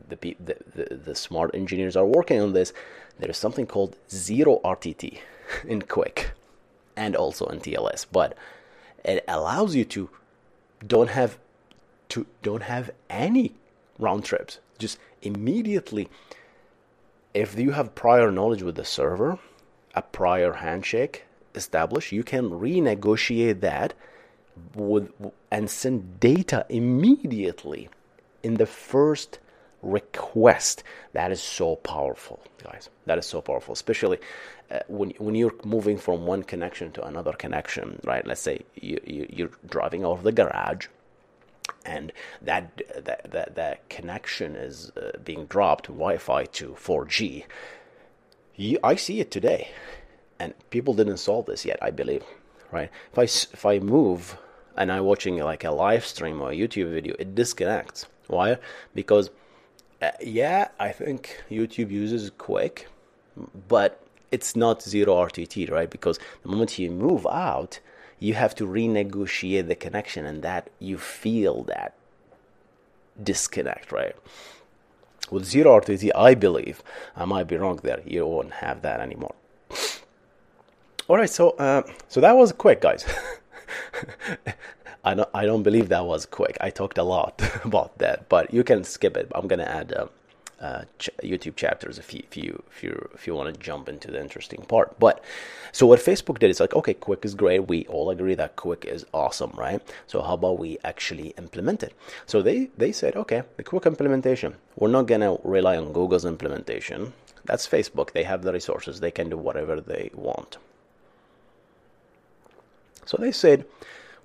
the, 0.10 0.36
the, 0.40 0.58
the, 0.76 0.96
the 0.96 1.16
smart 1.16 1.52
engineers 1.54 1.96
are 1.96 2.06
working 2.06 2.40
on 2.40 2.54
this, 2.54 2.74
there 3.20 3.30
is 3.30 3.38
something 3.38 3.66
called 3.66 3.96
zero 4.10 4.60
RTT 4.64 5.20
in 5.68 5.82
QUIC 5.82 6.28
and 6.96 7.16
also 7.16 7.46
in 7.48 7.60
TLS. 7.60 8.06
But 8.12 8.38
it 9.04 9.24
allows 9.28 9.76
you 9.76 9.86
to 9.86 10.10
don't 10.86 11.10
have 11.10 11.38
to 12.10 12.26
don't 12.44 12.64
have 12.64 12.92
any 13.10 13.54
round 14.00 14.26
trips. 14.26 14.60
Just 14.78 14.98
immediately, 15.22 16.10
if 17.34 17.58
you 17.58 17.72
have 17.72 17.96
prior 17.96 18.32
knowledge 18.32 18.62
with 18.62 18.76
the 18.76 18.86
server, 18.86 19.40
a 19.94 20.02
prior 20.02 20.54
handshake 20.54 21.26
established, 21.54 22.12
you 22.12 22.24
can 22.24 22.50
renegotiate 22.50 23.62
that 23.62 23.94
with 24.74 25.12
and 25.52 25.70
send 25.70 26.20
data 26.20 26.66
immediately 26.70 27.90
in 28.44 28.56
the 28.56 28.66
first 28.66 29.40
request. 29.86 30.84
That 31.14 31.32
is 31.32 31.42
so 31.42 31.78
powerful, 31.78 32.42
guys. 32.64 32.90
That 33.06 33.18
is 33.18 33.26
so 33.26 33.42
powerful, 33.42 33.74
especially 33.74 34.20
uh, 34.72 34.80
when 34.88 35.12
when 35.18 35.36
you're 35.36 35.56
moving 35.64 35.98
from 35.98 36.26
one 36.26 36.44
connection 36.44 36.92
to 36.94 37.06
another 37.06 37.34
connection, 37.34 38.00
right? 38.04 38.26
Let's 38.26 38.42
say 38.42 38.62
you, 38.76 39.00
you 39.06 39.28
you're 39.30 39.52
driving 39.70 40.04
out 40.04 40.14
of 40.14 40.24
the 40.24 40.32
garage, 40.32 40.88
and 41.86 42.12
that 42.42 42.82
that 43.06 43.32
that, 43.32 43.56
that 43.56 43.90
connection 43.90 44.56
is 44.56 44.92
uh, 44.98 45.12
being 45.24 45.46
dropped 45.46 45.86
Wi-Fi 45.88 46.46
to 46.46 46.70
4G. 46.72 47.46
You, 48.56 48.80
I 48.84 48.96
see 48.96 49.20
it 49.20 49.32
today, 49.32 49.70
and 50.40 50.54
people 50.70 50.94
didn't 50.94 51.18
solve 51.18 51.46
this 51.46 51.66
yet. 51.66 51.78
I 51.82 51.92
believe, 51.92 52.24
right? 52.72 52.90
If 53.12 53.20
I 53.20 53.24
if 53.24 53.66
I 53.66 53.80
move 53.80 54.38
and 54.78 54.92
I'm 54.92 55.06
watching 55.06 55.38
like 55.38 55.64
a 55.64 55.72
live 55.72 56.06
stream 56.06 56.42
or 56.42 56.52
a 56.52 56.56
YouTube 56.56 56.92
video, 56.92 57.16
it 57.20 57.36
disconnects. 57.36 58.08
Why? 58.28 58.58
Because 58.94 59.30
yeah, 60.22 60.70
I 60.80 60.92
think 60.92 61.44
YouTube 61.50 61.92
uses 61.92 62.32
QUIC, 62.32 62.86
but 63.68 64.02
it's 64.32 64.56
not 64.56 64.82
zero 64.82 65.16
RTT, 65.16 65.72
right? 65.72 65.90
Because 65.90 66.20
the 66.44 66.50
moment 66.50 66.78
you 66.80 66.92
move 66.92 67.26
out, 67.28 67.80
you 68.20 68.34
have 68.34 68.56
to 68.56 68.66
renegotiate 68.66 69.68
the 69.68 69.76
connection, 69.76 70.26
and 70.26 70.42
that 70.42 70.70
you 70.80 70.98
feel 70.98 71.64
that 71.64 71.94
disconnect, 73.22 73.92
right? 73.92 74.16
With 75.32 75.46
zero 75.46 75.80
RTT, 75.80 76.12
I 76.16 76.36
believe 76.36 76.84
I 77.16 77.26
might 77.26 77.48
be 77.48 77.58
wrong 77.58 77.80
there. 77.84 78.02
You 78.06 78.26
won't 78.26 78.54
have 78.54 78.82
that 78.82 79.00
anymore. 79.00 79.36
All 81.08 81.18
right, 81.18 81.30
so 81.30 81.52
uh, 81.52 81.84
so 82.08 82.20
that 82.22 82.36
was 82.36 82.52
quick, 82.52 82.82
guys. 82.82 83.06
I 85.06 85.14
don't 85.14 85.30
I 85.34 85.46
don't 85.46 85.64
believe 85.64 85.90
that 85.90 86.06
was 86.06 86.26
quick. 86.26 86.58
I 86.60 86.72
talked 86.72 86.98
a 86.98 87.04
lot 87.04 87.42
about 87.64 87.98
that, 88.00 88.28
but 88.28 88.54
you 88.54 88.64
can 88.64 88.84
skip 88.84 89.16
it. 89.16 89.32
I'm 89.36 89.48
gonna 89.48 89.64
add 89.64 89.94
um, 89.96 90.10
uh, 90.60 90.84
ch- 90.98 91.12
YouTube 91.22 91.56
chapters 91.56 92.00
if 92.00 92.14
you 92.14 92.24
if 92.30 92.36
you 92.36 92.64
if 92.72 92.84
you 92.84 93.10
if 93.14 93.28
you 93.28 93.36
want 93.36 93.54
to 93.54 93.60
jump 93.60 93.88
into 93.88 94.10
the 94.10 94.20
interesting 94.20 94.64
part. 94.64 95.00
But 95.00 95.24
so 95.72 95.86
what 95.86 96.00
Facebook 96.00 96.40
did 96.40 96.50
is 96.50 96.60
like, 96.60 96.74
okay, 96.74 96.96
QUIC 96.96 97.24
is 97.24 97.36
great. 97.36 97.68
We 97.68 97.86
all 97.86 98.10
agree 98.10 98.34
that 98.36 98.56
QUIC 98.56 98.86
is 98.86 99.06
awesome, 99.14 99.52
right? 99.56 99.82
So 100.08 100.22
how 100.22 100.34
about 100.34 100.58
we 100.58 100.80
actually 100.84 101.30
implement 101.38 101.84
it? 101.84 101.94
So 102.26 102.42
they 102.42 102.72
they 102.78 102.92
said, 102.92 103.16
okay, 103.16 103.44
the 103.58 103.64
QUIC 103.64 103.86
implementation. 103.86 104.56
We're 104.76 104.90
not 104.90 105.06
gonna 105.06 105.38
rely 105.44 105.78
on 105.78 105.94
Google's 105.94 106.26
implementation. 106.26 107.14
That's 107.44 107.68
Facebook. 107.68 108.14
They 108.14 108.24
have 108.24 108.42
the 108.42 108.54
resources. 108.54 109.02
They 109.02 109.12
can 109.12 109.30
do 109.30 109.38
whatever 109.38 109.80
they 109.80 110.10
want. 110.16 110.58
So 113.06 113.18
they 113.18 113.32
said 113.32 113.66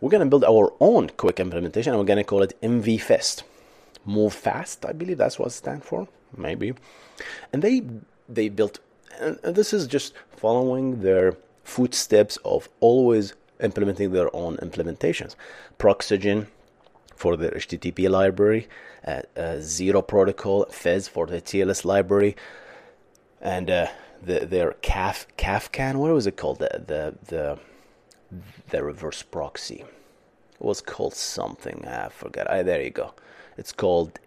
we're 0.00 0.10
going 0.10 0.24
to 0.24 0.30
build 0.30 0.44
our 0.44 0.72
own 0.80 1.08
QUIC 1.10 1.38
implementation 1.38 1.92
and 1.92 2.00
we're 2.00 2.06
going 2.06 2.16
to 2.16 2.24
call 2.24 2.42
it 2.42 2.60
mvfst. 2.62 3.42
Move 4.06 4.32
fast, 4.32 4.86
I 4.86 4.92
believe 4.92 5.18
that's 5.18 5.38
what 5.38 5.48
it 5.48 5.52
stands 5.52 5.84
for, 5.84 6.08
maybe. 6.36 6.72
And 7.52 7.62
they 7.62 7.82
they 8.28 8.48
built, 8.48 8.78
and 9.20 9.38
this 9.42 9.72
is 9.74 9.86
just 9.86 10.14
following 10.30 11.02
their 11.02 11.36
footsteps 11.64 12.38
of 12.44 12.68
always 12.80 13.34
implementing 13.62 14.12
their 14.12 14.34
own 14.34 14.56
implementations. 14.58 15.36
Proxygen 15.76 16.46
for 17.14 17.36
the 17.36 17.50
HTTP 17.50 18.08
library, 18.08 18.68
uh, 19.06 19.20
uh, 19.36 19.56
Zero 19.60 20.00
Protocol, 20.00 20.64
Fizz 20.70 21.08
for 21.08 21.26
the 21.26 21.42
TLS 21.42 21.84
library, 21.84 22.34
and 23.42 23.70
uh, 23.70 23.88
the, 24.22 24.46
their 24.46 24.72
CAF, 24.82 25.26
CAFCAN, 25.36 25.96
what 25.96 26.12
was 26.12 26.26
it 26.26 26.38
called? 26.38 26.60
The, 26.60 26.82
the, 26.86 27.14
the 27.26 27.58
the 28.68 28.82
reverse 28.82 29.22
proxy. 29.22 29.84
It 30.54 30.64
was 30.64 30.80
called 30.80 31.14
something. 31.14 31.86
I 31.86 32.08
forgot. 32.08 32.46
Ah, 32.50 32.62
there 32.62 32.82
you 32.82 32.90
go. 32.90 33.14
It's 33.56 33.72
called 33.72 34.18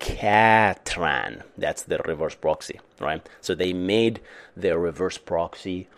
Katran. 0.00 1.42
That's 1.56 1.82
the 1.82 1.98
reverse 1.98 2.34
proxy, 2.34 2.80
right? 3.00 3.26
So 3.40 3.54
they 3.54 3.72
made 3.72 4.20
their 4.56 4.78
reverse 4.78 5.18
proxy 5.18 5.88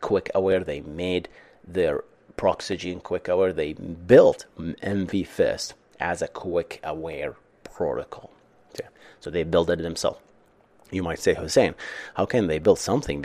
QUIC 0.00 0.30
aware. 0.34 0.60
They 0.60 0.80
made 0.80 1.28
their 1.66 2.04
Proxygen 2.36 3.00
QUIC 3.00 3.28
aware. 3.28 3.52
They 3.52 3.74
built 3.74 4.46
mvfst 4.58 5.74
as 5.98 6.22
a 6.22 6.28
QUIC 6.28 6.82
aware 6.82 7.36
protocol. 7.64 8.30
So 9.20 9.28
they 9.28 9.42
built 9.42 9.68
it 9.68 9.82
themselves. 9.82 10.18
You 10.90 11.02
might 11.02 11.18
say, 11.18 11.34
Hussein, 11.34 11.74
how 12.14 12.24
can 12.24 12.46
they 12.46 12.58
build 12.58 12.78
something 12.78 13.20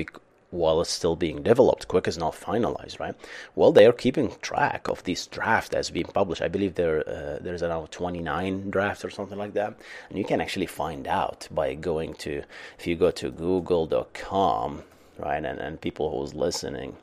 while 0.55 0.81
it's 0.81 0.89
still 0.91 1.15
being 1.15 1.43
developed. 1.43 1.87
QUIC 1.87 2.07
is 2.07 2.17
not 2.17 2.33
finalized, 2.33 2.99
right? 2.99 3.15
Well, 3.55 3.71
they 3.71 3.85
are 3.85 3.93
keeping 3.93 4.33
track 4.41 4.87
of 4.87 5.03
this 5.03 5.27
draft 5.27 5.71
that's 5.71 5.89
being 5.89 6.05
published. 6.07 6.41
I 6.41 6.47
believe 6.47 6.75
there 6.75 7.07
uh, 7.07 7.39
there's 7.41 7.63
around 7.63 7.91
29 7.91 8.69
drafts 8.71 9.05
or 9.05 9.09
something 9.09 9.37
like 9.37 9.53
that, 9.53 9.77
and 10.09 10.17
you 10.17 10.25
can 10.25 10.41
actually 10.41 10.65
find 10.65 11.07
out 11.07 11.47
by 11.51 11.73
going 11.75 12.13
to 12.15 12.43
if 12.79 12.87
you 12.87 12.95
go 12.95 13.11
to 13.11 13.29
Google.com, 13.31 14.83
right? 15.19 15.43
And 15.45 15.59
and 15.59 15.79
people 15.81 16.09
who's 16.11 16.33
listening, 16.33 16.95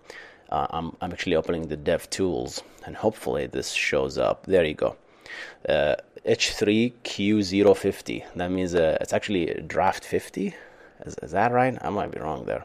uh, 0.50 0.66
I'm 0.70 0.96
I'm 1.00 1.12
actually 1.12 1.36
opening 1.36 1.68
the 1.68 1.76
Dev 1.76 2.08
Tools, 2.10 2.62
and 2.84 2.96
hopefully 2.96 3.46
this 3.46 3.72
shows 3.72 4.18
up. 4.18 4.46
There 4.46 4.64
you 4.64 4.74
go. 4.74 4.96
Uh, 5.68 5.96
H3Q050. 6.26 8.24
That 8.36 8.50
means 8.50 8.74
uh, 8.74 8.98
it's 9.00 9.12
actually 9.12 9.46
draft 9.66 10.04
50 10.04 10.54
is, 11.06 11.16
is 11.22 11.32
that 11.32 11.52
right? 11.52 11.76
I 11.80 11.90
might 11.90 12.10
be 12.10 12.20
wrong 12.20 12.44
there. 12.44 12.64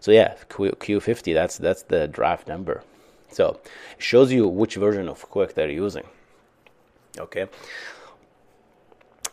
So 0.00 0.10
yeah, 0.10 0.34
Q, 0.48 0.72
Q50. 0.72 1.34
That's 1.34 1.58
that's 1.58 1.82
the 1.82 2.08
draft 2.08 2.48
number. 2.48 2.82
So 3.30 3.60
it 3.96 4.02
shows 4.02 4.32
you 4.32 4.48
which 4.48 4.76
version 4.76 5.08
of 5.08 5.30
QUIC 5.30 5.54
they're 5.54 5.70
using. 5.70 6.04
Okay. 7.18 7.46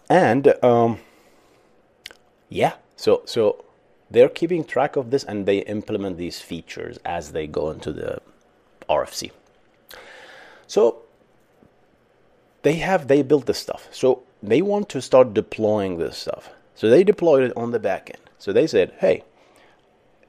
And 0.09 0.53
um, 0.63 0.99
yeah, 2.49 2.73
so 2.95 3.21
so 3.25 3.65
they're 4.09 4.29
keeping 4.29 4.63
track 4.63 4.95
of 4.95 5.11
this 5.11 5.23
and 5.23 5.45
they 5.45 5.59
implement 5.59 6.17
these 6.17 6.39
features 6.41 6.99
as 7.05 7.31
they 7.31 7.47
go 7.47 7.71
into 7.71 7.91
the 7.91 8.19
RFC. 8.89 9.31
So 10.67 11.01
they 12.61 12.75
have 12.75 13.07
they 13.07 13.21
built 13.21 13.45
this 13.45 13.59
stuff. 13.59 13.87
So 13.91 14.23
they 14.41 14.61
want 14.61 14.89
to 14.89 15.01
start 15.01 15.33
deploying 15.33 15.97
this 15.97 16.17
stuff. 16.17 16.49
So 16.75 16.89
they 16.89 17.03
deployed 17.03 17.43
it 17.43 17.53
on 17.55 17.71
the 17.71 17.79
back 17.79 18.09
end. 18.09 18.24
So 18.39 18.51
they 18.53 18.67
said, 18.67 18.93
hey, 18.99 19.23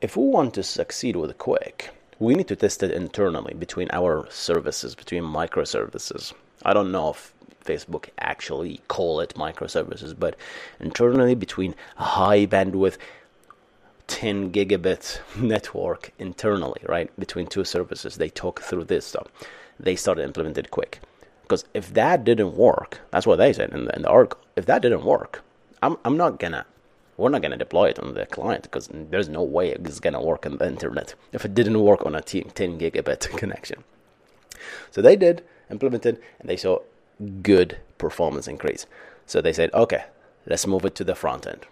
if 0.01 0.17
we 0.17 0.25
want 0.27 0.55
to 0.55 0.63
succeed 0.63 1.17
with 1.17 1.39
QUIC, 1.39 1.89
we 2.19 2.35
need 2.35 2.49
to 2.49 2.57
test 2.57 2.83
it 2.83 2.91
internally 2.91 3.55
between 3.55 3.89
our 3.93 4.27
services, 4.31 4.95
between 4.95 5.23
microservices. 5.23 6.33
I 6.65 6.73
don't 6.73 6.93
know 6.93 7.11
if 7.11 7.35
Facebook 7.65 8.09
actually 8.19 8.81
call 8.89 9.21
it 9.21 9.35
microservices, 9.35 10.19
but 10.19 10.37
internally 10.81 11.35
between 11.35 11.75
high 11.97 12.47
bandwidth 12.47 12.97
10 14.07 14.53
gigabit 14.53 15.19
network 15.37 16.13
internally, 16.19 16.81
right? 16.87 17.11
Between 17.19 17.47
two 17.47 17.65
services, 17.65 18.17
they 18.17 18.29
talk 18.29 18.63
through 18.63 18.85
this 18.85 19.05
stuff. 19.05 19.27
They 19.79 19.97
started 19.97 20.25
implemented 20.25 20.71
QUIC. 20.71 20.99
Because 21.43 21.65
if 21.75 21.93
that 21.95 22.25
didn't 22.25 22.57
work, 22.57 23.01
that's 23.11 23.27
what 23.27 23.37
they 23.37 23.53
said 23.53 23.71
in 23.71 23.85
the, 23.85 23.97
in 23.97 24.03
the 24.03 24.09
article. 24.09 24.41
If 24.57 24.67
that 24.67 24.83
didn't 24.83 25.05
work, 25.05 25.43
I'm, 25.83 25.97
I'm 26.05 26.17
not 26.17 26.39
gonna 26.39 26.67
we're 27.17 27.31
not 27.31 27.43
going 27.43 27.53
to 27.53 27.57
deploy 27.57 27.89
it 27.89 27.99
on 27.99 28.15
the 28.15 28.27
client 28.27 28.65
because 28.65 28.89
there's 28.93 29.29
no 29.29 29.43
way 29.43 29.71
it's 29.71 30.01
going 30.01 30.13
to 30.15 30.21
work 30.21 30.47
on 30.47 30.59
the 30.59 30.67
internet 30.67 31.15
if 31.33 31.45
it 31.45 31.55
didn't 31.55 31.81
work 31.81 32.05
on 32.05 32.15
a 32.15 32.21
10 32.21 32.43
gigabit 32.53 33.21
connection. 33.37 33.85
So 34.91 35.03
they 35.03 35.17
did, 35.17 35.43
implemented, 35.71 36.21
and 36.41 36.49
they 36.49 36.57
saw 36.57 36.81
good 37.43 37.79
performance 37.99 38.47
increase. 38.47 38.87
So 39.27 39.41
they 39.41 39.53
said, 39.53 39.73
okay, 39.73 40.05
let's 40.47 40.67
move 40.67 40.85
it 40.85 40.95
to 40.97 41.05
the 41.05 41.15
front 41.15 41.47
end, 41.47 41.67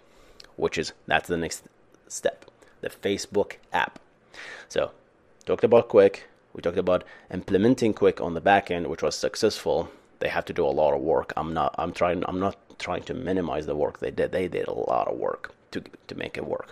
which 0.55 0.77
is 0.77 0.93
that's 1.07 1.27
the 1.27 1.37
next 1.37 1.63
step 2.07 2.45
the 2.85 2.89
Facebook 2.89 3.53
app. 3.73 3.99
So, 4.69 4.91
talked 5.45 5.63
about 5.63 5.89
QUIC, 5.89 6.19
We 6.53 6.61
talked 6.61 6.77
about 6.77 7.03
implementing 7.33 7.93
QUIC 7.93 8.21
on 8.21 8.33
the 8.33 8.41
back 8.41 8.71
end, 8.71 8.87
which 8.87 9.03
was 9.03 9.15
successful. 9.15 9.89
They 10.19 10.29
have 10.29 10.45
to 10.45 10.53
do 10.53 10.65
a 10.65 10.77
lot 10.81 10.93
of 10.93 11.01
work. 11.01 11.33
I'm 11.35 11.53
not. 11.53 11.75
I'm 11.77 11.91
trying. 11.91 12.23
I'm 12.27 12.39
not 12.39 12.55
trying 12.79 13.03
to 13.03 13.13
minimize 13.13 13.65
the 13.65 13.75
work 13.75 13.99
they 13.99 14.11
did. 14.11 14.31
They 14.31 14.47
did 14.47 14.67
a 14.67 14.73
lot 14.73 15.07
of 15.07 15.17
work 15.17 15.53
to 15.71 15.81
to 16.07 16.15
make 16.15 16.37
it 16.37 16.45
work, 16.45 16.71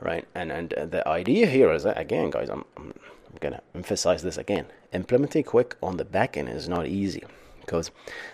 right? 0.00 0.26
And 0.34 0.50
and 0.52 0.70
the 0.70 1.06
idea 1.06 1.46
here 1.46 1.72
is 1.72 1.82
that, 1.84 1.98
again, 1.98 2.30
guys. 2.30 2.48
I'm, 2.50 2.64
I'm 2.76 2.94
gonna 3.40 3.62
emphasize 3.74 4.22
this 4.22 4.36
again. 4.36 4.66
Implementing 4.92 5.44
QUIC 5.44 5.72
on 5.82 5.96
the 5.96 6.04
back 6.04 6.36
end 6.36 6.50
is 6.50 6.68
not 6.68 6.86
easy 6.86 7.24
because 7.60 7.90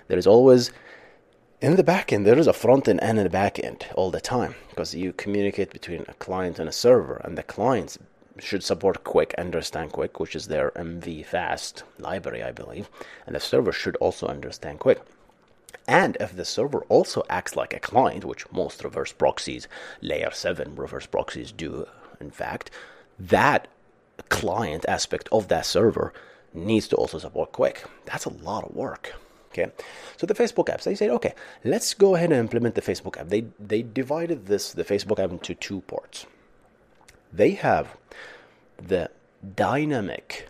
there 0.09 0.19
is 0.19 0.27
always 0.27 0.73
in 1.61 1.77
the 1.77 1.85
back 1.85 2.13
end 2.13 2.27
there 2.27 2.39
is 2.39 2.47
a 2.47 2.53
front 2.53 2.89
end 2.89 3.01
and 3.03 3.19
a 3.19 3.29
back 3.29 3.59
end 3.59 3.87
all 3.95 4.11
the 4.11 4.21
time 4.21 4.55
because 4.71 4.95
you 4.95 5.13
communicate 5.13 5.71
between 5.71 6.05
a 6.09 6.15
client 6.15 6.59
and 6.59 6.69
a 6.69 6.73
server 6.73 7.17
and 7.25 7.37
the 7.37 7.43
clients 7.43 7.99
should 8.39 8.63
support 8.63 9.03
QUIC, 9.03 9.35
understand 9.37 9.93
QUIC, 9.93 10.21
which 10.21 10.37
is 10.37 10.47
their 10.47 10.71
mv 10.73 11.27
fast 11.27 11.83
library 11.99 12.43
i 12.43 12.53
believe 12.53 12.89
and 13.27 13.35
the 13.35 13.41
server 13.41 13.73
should 13.73 13.97
also 13.97 14.27
understand 14.27 14.79
QUIC 14.79 14.99
and 15.89 16.17
if 16.21 16.37
the 16.37 16.45
server 16.45 16.83
also 16.89 17.23
acts 17.29 17.57
like 17.57 17.75
a 17.75 17.81
client 17.81 18.25
which 18.25 18.51
most 18.53 18.85
reverse 18.85 19.13
proxies 19.13 19.67
layer 20.01 20.31
7 20.31 20.77
reverse 20.77 21.07
proxies 21.07 21.51
do 21.51 21.87
in 22.21 22.31
fact 22.31 22.71
that 23.19 23.67
client 24.29 24.85
aspect 24.87 25.29
of 25.33 25.49
that 25.49 25.67
server 25.67 26.13
needs 26.55 26.87
to 26.87 26.97
also 26.97 27.19
support 27.19 27.53
QUIC 27.53 27.79
that's 28.05 28.27
a 28.27 28.33
lot 28.33 28.65
of 28.65 28.77
work 28.77 29.15
Okay, 29.51 29.73
so 30.17 30.27
the 30.27 30.35
Facebook 30.35 30.67
apps, 30.67 30.83
they 30.85 30.95
said, 30.95 31.11
okay, 31.11 31.35
let's 31.65 31.95
go 31.95 32.15
ahead 32.15 32.31
and 32.31 32.39
implement 32.39 32.75
the 32.75 32.83
Facebook 32.83 33.19
app. 33.19 33.29
They 33.29 33.47
they 33.59 33.83
divided 33.83 34.47
this 34.47 34.73
the 34.73 34.85
Facebook 34.85 35.19
app 35.19 35.31
into 35.31 35.55
two 35.55 35.81
parts. 35.83 36.27
They 37.33 37.53
have 37.53 37.97
the 38.77 39.11
dynamic 39.57 40.49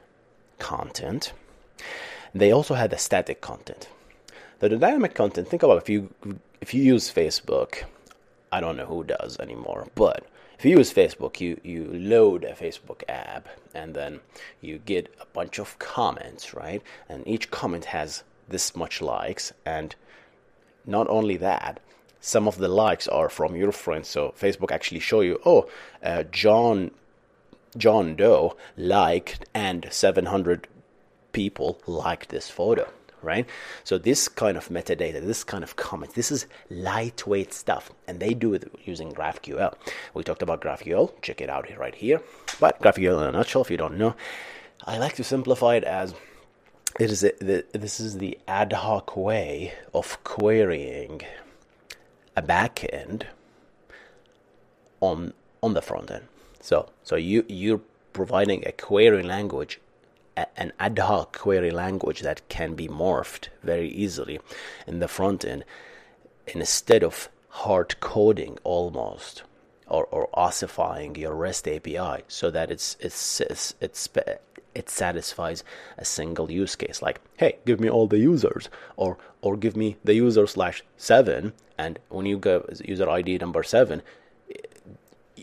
content. 0.59 1.33
They 2.35 2.51
also 2.53 2.75
had 2.75 2.91
the 2.91 2.99
static 2.99 3.41
content. 3.41 3.89
The 4.61 4.69
dynamic 4.69 5.15
content, 5.15 5.49
think 5.49 5.63
about 5.63 5.79
if 5.79 5.89
you 5.89 6.13
if 6.61 6.75
you 6.75 6.83
use 6.83 7.13
Facebook, 7.13 7.85
I 8.51 8.61
don't 8.61 8.77
know 8.77 8.87
who 8.87 9.05
does 9.05 9.39
anymore, 9.39 9.87
but 9.95 10.27
if 10.59 10.65
you 10.65 10.77
use 10.77 10.93
Facebook, 10.93 11.41
you, 11.41 11.61
you 11.63 11.85
load 11.93 12.43
a 12.43 12.53
Facebook 12.53 13.03
app 13.09 13.47
and 13.73 13.95
then 13.95 14.19
you 14.61 14.79
get 14.79 15.15
a 15.21 15.27
bunch 15.27 15.61
of 15.61 15.79
comments, 15.79 16.53
right? 16.53 16.83
And 17.09 17.27
each 17.29 17.53
comment 17.53 17.85
has 17.85 18.25
this 18.49 18.75
much 18.75 19.01
likes. 19.01 19.53
And 19.65 19.95
not 20.85 21.09
only 21.09 21.37
that 21.37 21.79
some 22.21 22.49
of 22.49 22.59
the 22.59 22.67
likes 22.67 23.07
are 23.07 23.29
from 23.29 23.55
your 23.55 23.73
friends. 23.73 24.09
So 24.09 24.35
facebook 24.39 24.73
actually 24.73 25.01
show 25.01 25.21
you 25.21 25.41
oh 25.47 25.69
uh, 26.03 26.25
john 26.25 26.91
john 27.77 28.17
doe 28.17 28.57
liked 28.77 29.45
and 29.55 29.87
700 29.91 30.67
people 31.33 31.81
liked 31.87 32.31
this 32.31 32.51
photo 32.51 32.89
right? 33.23 33.47
So 33.85 33.99
this 33.99 34.29
kind 34.29 34.57
of 34.57 34.69
metadata 34.69 35.25
this 35.25 35.45
kind 35.45 35.65
of 35.65 35.77
comment 35.77 36.15
this 36.15 36.31
is 36.31 36.47
lightweight 36.71 37.53
stuff 37.53 37.91
and 38.07 38.21
they 38.21 38.35
do 38.35 38.55
it 38.55 38.71
using 38.85 39.13
graphql. 39.13 39.75
We 40.15 40.23
talked 40.23 40.43
about 40.43 40.61
graphql. 40.61 41.21
Check 41.23 41.41
it 41.41 41.51
out 41.51 41.67
right 41.79 41.95
here. 41.95 42.21
But 42.61 42.81
graphql 42.81 43.23
in 43.23 43.29
a 43.29 43.33
nutshell 43.33 43.63
if 43.63 43.71
you 43.71 43.77
don't 43.77 43.99
know 43.99 44.15
i 44.87 44.97
like 44.97 45.17
to 45.17 45.25
simplify 45.25 45.75
it 45.75 45.85
as 45.85 46.15
it 46.99 47.11
is 47.11 47.23
a, 47.23 47.33
the, 47.41 47.65
this 47.73 48.01
is 48.01 48.19
the 48.19 48.39
ad 48.49 48.73
hoc 48.73 49.17
way 49.17 49.75
of 49.95 50.23
querying 50.25 51.23
a 52.37 52.43
backend 52.43 53.25
on 55.01 55.33
on 55.63 55.75
the 55.75 55.83
front 55.83 56.11
end. 56.11 56.27
So 56.61 56.89
so 57.05 57.17
you 57.17 57.45
you're 57.49 57.83
providing 58.13 58.67
a 58.67 58.73
query 58.73 59.23
language, 59.23 59.81
an 60.57 60.73
ad 60.79 60.99
hoc 60.99 61.39
query 61.39 61.71
language 61.71 62.21
that 62.21 62.49
can 62.49 62.75
be 62.75 62.89
morphed 62.89 63.49
very 63.63 63.89
easily 63.89 64.41
in 64.87 65.01
the 65.01 65.09
front 65.09 65.45
end, 65.45 65.65
instead 66.47 67.03
of 67.03 67.29
hard 67.49 67.99
coding 68.01 68.59
almost 68.65 69.43
or, 69.89 70.05
or 70.07 70.29
ossifying 70.35 71.17
your 71.17 71.35
REST 71.35 71.67
API 71.69 72.23
so 72.29 72.51
that 72.51 72.71
it's 72.71 72.97
it's 73.01 73.41
it's, 73.41 73.75
it's 73.81 74.09
it 74.75 74.89
satisfies 74.89 75.65
a 75.97 76.05
single 76.05 76.51
use 76.51 76.77
case 76.77 77.03
like 77.03 77.21
hey 77.39 77.59
give 77.67 77.81
me 77.81 77.89
all 77.89 78.07
the 78.07 78.19
users 78.19 78.69
or 78.97 79.17
or 79.41 79.57
give 79.57 79.77
me 79.77 79.97
the 80.05 80.15
user 80.15 80.47
slash 80.47 80.85
7 80.97 81.53
and 81.77 81.99
when 82.11 82.27
you 82.27 82.39
go 82.39 82.65
user 82.85 83.09
id 83.09 83.39
number 83.39 83.63
7 83.63 84.03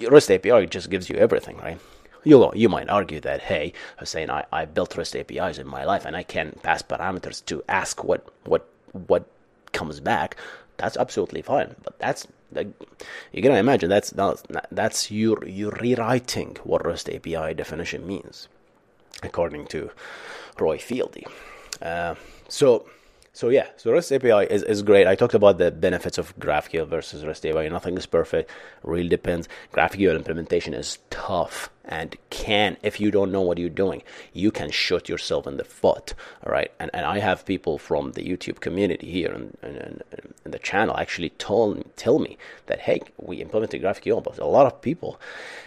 rest 0.10 0.32
api 0.32 0.68
just 0.68 0.90
gives 0.90 1.10
you 1.10 1.16
everything 1.18 1.58
right 1.58 1.80
you 2.26 2.52
you 2.54 2.68
might 2.68 2.90
argue 2.90 3.22
that 3.22 3.42
hey 3.42 3.72
Hussein 4.00 4.30
I, 4.30 4.44
I 4.52 4.66
built 4.66 4.98
rest 4.98 5.16
apis 5.16 5.58
in 5.58 5.68
my 5.68 5.86
life 5.86 6.06
and 6.06 6.16
i 6.18 6.24
can 6.24 6.58
pass 6.64 6.82
parameters 6.82 7.46
to 7.46 7.64
ask 7.70 8.04
what 8.04 8.28
what 8.44 8.68
what 9.08 9.26
comes 9.72 10.00
back 10.00 10.36
that's 10.78 10.98
absolutely 10.98 11.42
fine 11.42 11.76
but 11.84 11.98
that's 12.00 12.28
like, 12.52 12.68
you 13.32 13.42
can 13.42 13.52
imagine 13.52 13.90
that's 13.90 14.14
that's 14.72 15.12
you 15.12 15.38
you 15.46 15.70
rewriting 15.72 16.58
what 16.64 16.86
REST 16.86 17.10
API 17.10 17.54
definition 17.54 18.08
means 18.08 18.48
according 19.24 19.66
to 19.68 19.92
Roy 20.60 20.78
Fielding. 20.78 21.26
Uh, 21.82 22.16
so, 22.48 22.88
so 23.36 23.50
yeah, 23.50 23.68
so 23.76 23.92
REST 23.92 24.14
API 24.14 24.46
is, 24.50 24.64
is 24.64 24.82
great. 24.82 25.08
I 25.08 25.16
talked 25.16 25.34
about 25.34 25.58
the 25.58 25.70
benefits 25.70 26.18
of 26.18 26.34
GraphQL 26.40 26.88
versus 26.88 27.26
REST 27.26 27.48
API. 27.48 27.68
Nothing 27.68 27.98
is 27.98 28.06
perfect. 28.06 28.50
Really 28.82 29.10
depends. 29.10 29.50
GraphQL 29.74 30.16
implementation 30.16 30.74
is 30.74 31.00
tough 31.10 31.70
and 31.84 32.16
can, 32.30 32.78
if 32.82 33.02
you 33.02 33.12
don't 33.12 33.34
know 33.34 33.42
what 33.42 33.58
you're 33.58 33.70
doing, 33.70 34.04
you 34.32 34.52
can 34.52 34.72
shoot 34.72 35.10
yourself 35.10 35.46
in 35.48 35.58
the 35.58 35.66
foot. 35.66 36.14
All 36.46 36.54
right. 36.54 36.72
And, 36.80 36.90
and 36.94 37.06
I 37.06 37.20
have 37.20 37.46
people 37.46 37.78
from 37.78 38.14
the 38.14 38.24
YouTube 38.24 38.62
community 38.62 39.12
here 39.12 39.34
and, 39.34 39.58
and 39.62 40.02
the 40.46 40.60
channel 40.60 40.96
actually 40.98 41.32
told 41.32 41.84
tell 41.98 42.20
me 42.20 42.38
that, 42.68 42.80
hey, 42.80 43.02
we 43.18 43.42
implemented 43.42 43.82
GraphQL, 43.82 44.24
but 44.24 44.40
a 44.40 44.46
lot 44.46 44.66
of 44.66 44.82
people 44.82 45.20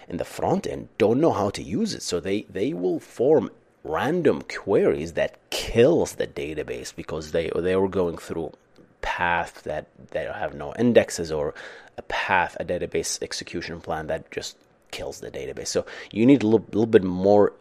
in 0.09 0.17
the 0.17 0.25
front 0.25 0.67
end 0.67 0.89
don't 0.97 1.21
know 1.21 1.33
how 1.33 1.51
to 1.51 1.63
use 1.63 1.93
it. 1.93 2.03
So 2.03 2.19
they, 2.19 2.47
they 2.49 2.73
will 2.73 2.99
form 2.99 3.51
random 3.89 4.43
queries 4.43 5.15
that 5.15 5.39
kills 5.51 6.15
the 6.15 6.27
database 6.27 6.95
because 6.95 7.33
they 7.33 7.51
they 7.57 7.77
were 7.77 7.89
going 7.89 8.19
through 8.19 8.53
path 9.01 9.63
that 9.65 9.87
they 10.11 10.25
have 10.25 10.55
no 10.55 10.75
indexes 10.79 11.33
or 11.33 11.55
a 11.97 12.03
path 12.03 12.57
a 12.61 12.65
database 12.65 13.21
execution 13.23 13.81
plan 13.81 14.07
that 14.07 14.31
just 14.31 14.57
kills 14.91 15.21
the 15.21 15.31
database. 15.31 15.69
So 15.69 15.85
you 16.13 16.25
need 16.27 16.43
a 16.43 16.47
little, 16.47 16.67
little 16.67 16.87
bit 16.87 17.05
more 17.05 17.53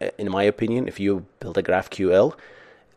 uh, 0.00 0.10
in 0.18 0.30
my 0.30 0.42
opinion 0.42 0.88
if 0.88 0.98
you 1.00 1.26
build 1.40 1.58
a 1.58 1.62
graphql 1.62 2.34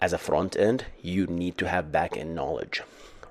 as 0.01 0.13
a 0.13 0.17
front 0.17 0.57
end 0.57 0.85
you 1.01 1.27
need 1.27 1.57
to 1.59 1.67
have 1.67 1.91
back 1.91 2.17
end 2.17 2.35
knowledge 2.35 2.81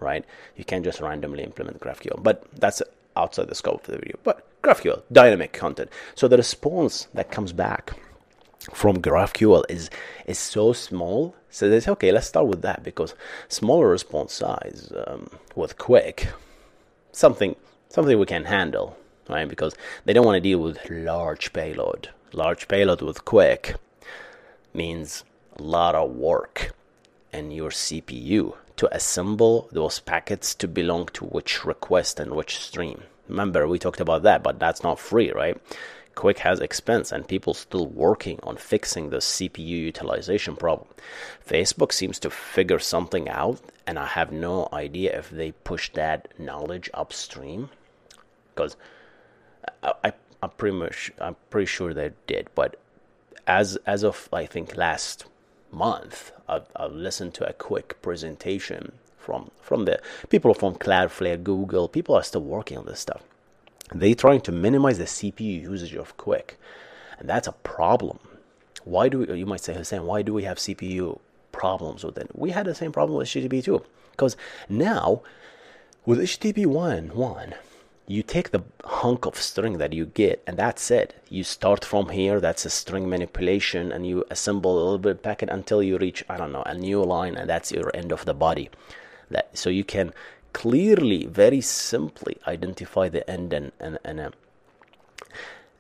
right? 0.01 0.25
You 0.57 0.65
can't 0.65 0.85
just 0.85 1.01
randomly 1.01 1.43
implement 1.43 1.81
graphql 1.81 2.23
but 2.23 2.45
that's 2.55 2.83
outside 3.17 3.49
the 3.49 3.55
scope 3.55 3.87
of 3.87 3.95
the 3.95 3.99
video. 3.99 4.17
But 4.23 4.47
graphql 4.63 5.03
dynamic 5.13 5.53
content. 5.53 5.91
So 6.15 6.29
the 6.29 6.37
response 6.37 7.09
that 7.15 7.31
comes 7.31 7.53
back 7.53 7.97
from 8.73 9.01
GraphQL 9.01 9.65
is 9.69 9.91
is 10.27 10.39
so 10.39 10.73
small. 10.73 11.35
So 11.51 11.69
they 11.69 11.81
say, 11.81 11.91
okay, 11.93 12.13
let's 12.13 12.29
start 12.29 12.47
with 12.47 12.63
that 12.63 12.83
because 12.83 13.15
smaller 13.49 13.89
response 13.89 14.33
size 14.33 14.93
um, 15.07 15.31
with 15.57 15.79
QUIC, 15.79 16.29
something 17.13 17.57
something 17.89 18.19
we 18.19 18.27
can 18.27 18.45
handle, 18.45 18.97
right? 19.29 19.49
Because 19.49 19.75
they 20.05 20.13
don't 20.13 20.27
want 20.27 20.37
to 20.37 20.41
deal 20.41 20.61
with 20.61 20.91
large 20.91 21.53
payload. 21.53 22.11
Large 22.33 22.69
payload 22.69 23.03
with 23.03 23.25
QUIC 23.25 23.77
means 24.73 25.25
a 25.59 25.63
lot 25.63 25.95
of 25.95 26.11
work 26.11 26.73
in 27.33 27.51
your 27.51 27.71
CPU 27.71 28.55
to 28.77 28.95
assemble 28.95 29.69
those 29.73 29.99
packets 29.99 30.55
to 30.55 30.69
belong 30.69 31.07
to 31.07 31.25
which 31.25 31.65
request 31.65 32.21
and 32.21 32.33
which 32.33 32.59
stream. 32.59 33.03
Remember, 33.29 33.69
we 33.69 33.79
talked 33.79 34.01
about 34.01 34.23
that, 34.23 34.43
but 34.43 34.59
that's 34.59 34.83
not 34.83 34.99
free, 34.99 35.31
right? 35.33 35.61
QUIC 36.21 36.41
has 36.41 36.61
expense 36.61 37.13
and 37.13 37.27
people 37.27 37.55
still 37.55 37.87
working 37.87 38.39
on 38.43 38.57
fixing 38.59 39.09
the 39.09 39.19
CPU 39.21 39.67
utilization 39.67 40.55
problem. 40.55 40.87
Facebook 41.49 41.93
seems 41.95 42.19
to 42.19 42.29
figure 42.29 42.79
something 42.79 43.27
out, 43.31 43.59
and 43.87 43.99
I 43.99 44.05
have 44.05 44.31
no 44.31 44.69
idea 44.71 45.19
if 45.19 45.31
they 45.31 45.53
push 45.53 45.89
that 45.95 46.29
knowledge 46.39 46.91
upstream. 46.93 47.71
Because 48.55 48.77
I, 49.83 49.93
I, 50.05 50.13
I'm 50.43 50.51
pretty 50.51 50.77
much 50.77 51.11
I'm 51.19 51.37
pretty 51.49 51.67
sure 51.67 51.95
they 51.95 52.11
did, 52.27 52.49
but 52.55 52.79
as 53.47 53.77
as 53.87 54.05
of 54.05 54.29
I 54.31 54.45
think 54.45 54.77
last 54.77 55.25
month, 55.73 56.33
I've, 56.47 56.69
I've 56.77 56.93
listened 56.93 57.33
to 57.35 57.49
a 57.49 57.55
quick 57.55 58.03
presentation 58.03 58.93
from 59.17 59.51
from 59.63 59.87
the 59.87 59.99
people 60.29 60.53
from 60.53 60.75
Cloudflare, 60.75 61.43
Google. 61.43 61.89
People 61.89 62.15
are 62.15 62.23
still 62.23 62.43
working 62.43 62.77
on 62.77 62.85
this 62.85 63.01
stuff 63.01 63.23
they 63.95 64.15
trying 64.15 64.41
to 64.43 64.53
minimize 64.53 64.99
the 64.99 65.05
CPU 65.05 65.63
usage 65.63 65.95
of 65.95 66.17
QUIC, 66.17 66.53
and 67.19 67.29
that's 67.29 67.49
a 67.49 67.53
problem. 67.53 68.19
Why 68.85 69.09
do 69.09 69.21
we, 69.21 69.39
you 69.39 69.47
might 69.47 69.61
say, 69.61 69.75
Hussein, 69.75 70.05
why 70.05 70.23
do 70.23 70.33
we 70.33 70.45
have 70.45 70.59
CPU 70.59 71.19
problems 71.53 72.05
with 72.05 72.17
it? 72.19 72.31
We 72.35 72.51
had 72.51 72.67
the 72.67 72.75
same 72.75 72.93
problem 72.93 73.19
with 73.19 73.29
HTTP 73.29 73.65
2, 73.65 73.83
because 74.13 74.37
now 74.69 75.23
with 76.07 76.19
HTTP 76.19 76.67
1 76.67 77.09
1, 77.09 77.55
you 78.11 78.25
take 78.25 78.51
the 78.51 78.65
hunk 78.85 79.25
of 79.25 79.37
string 79.37 79.79
that 79.79 79.93
you 79.93 80.05
get 80.05 80.43
and 80.45 80.57
that's 80.57 80.91
it 80.91 81.15
you 81.29 81.45
start 81.45 81.85
from 81.85 82.09
here 82.09 82.41
that's 82.41 82.65
a 82.65 82.71
string 82.71 83.09
manipulation 83.09 83.93
and 83.93 84.05
you 84.05 84.25
assemble 84.31 84.73
a 84.73 84.83
little 84.83 84.99
bit 84.99 85.23
packet 85.23 85.49
until 85.49 85.81
you 85.81 85.97
reach 85.97 86.25
i 86.29 86.37
don't 86.37 86.51
know 86.51 86.65
a 86.67 86.75
new 86.75 87.01
line 87.05 87.37
and 87.37 87.49
that's 87.49 87.71
your 87.71 87.95
end 87.95 88.11
of 88.11 88.25
the 88.25 88.35
body 88.35 88.69
that 89.31 89.57
so 89.57 89.71
you 89.71 89.85
can 89.85 90.13
clearly 90.53 91.27
very 91.27 91.61
simply 91.61 92.37
identify 92.47 93.09
the 93.09 93.29
end 93.31 93.53
and 93.53 93.73
and, 93.81 93.99
and 94.05 94.21
a 94.21 94.33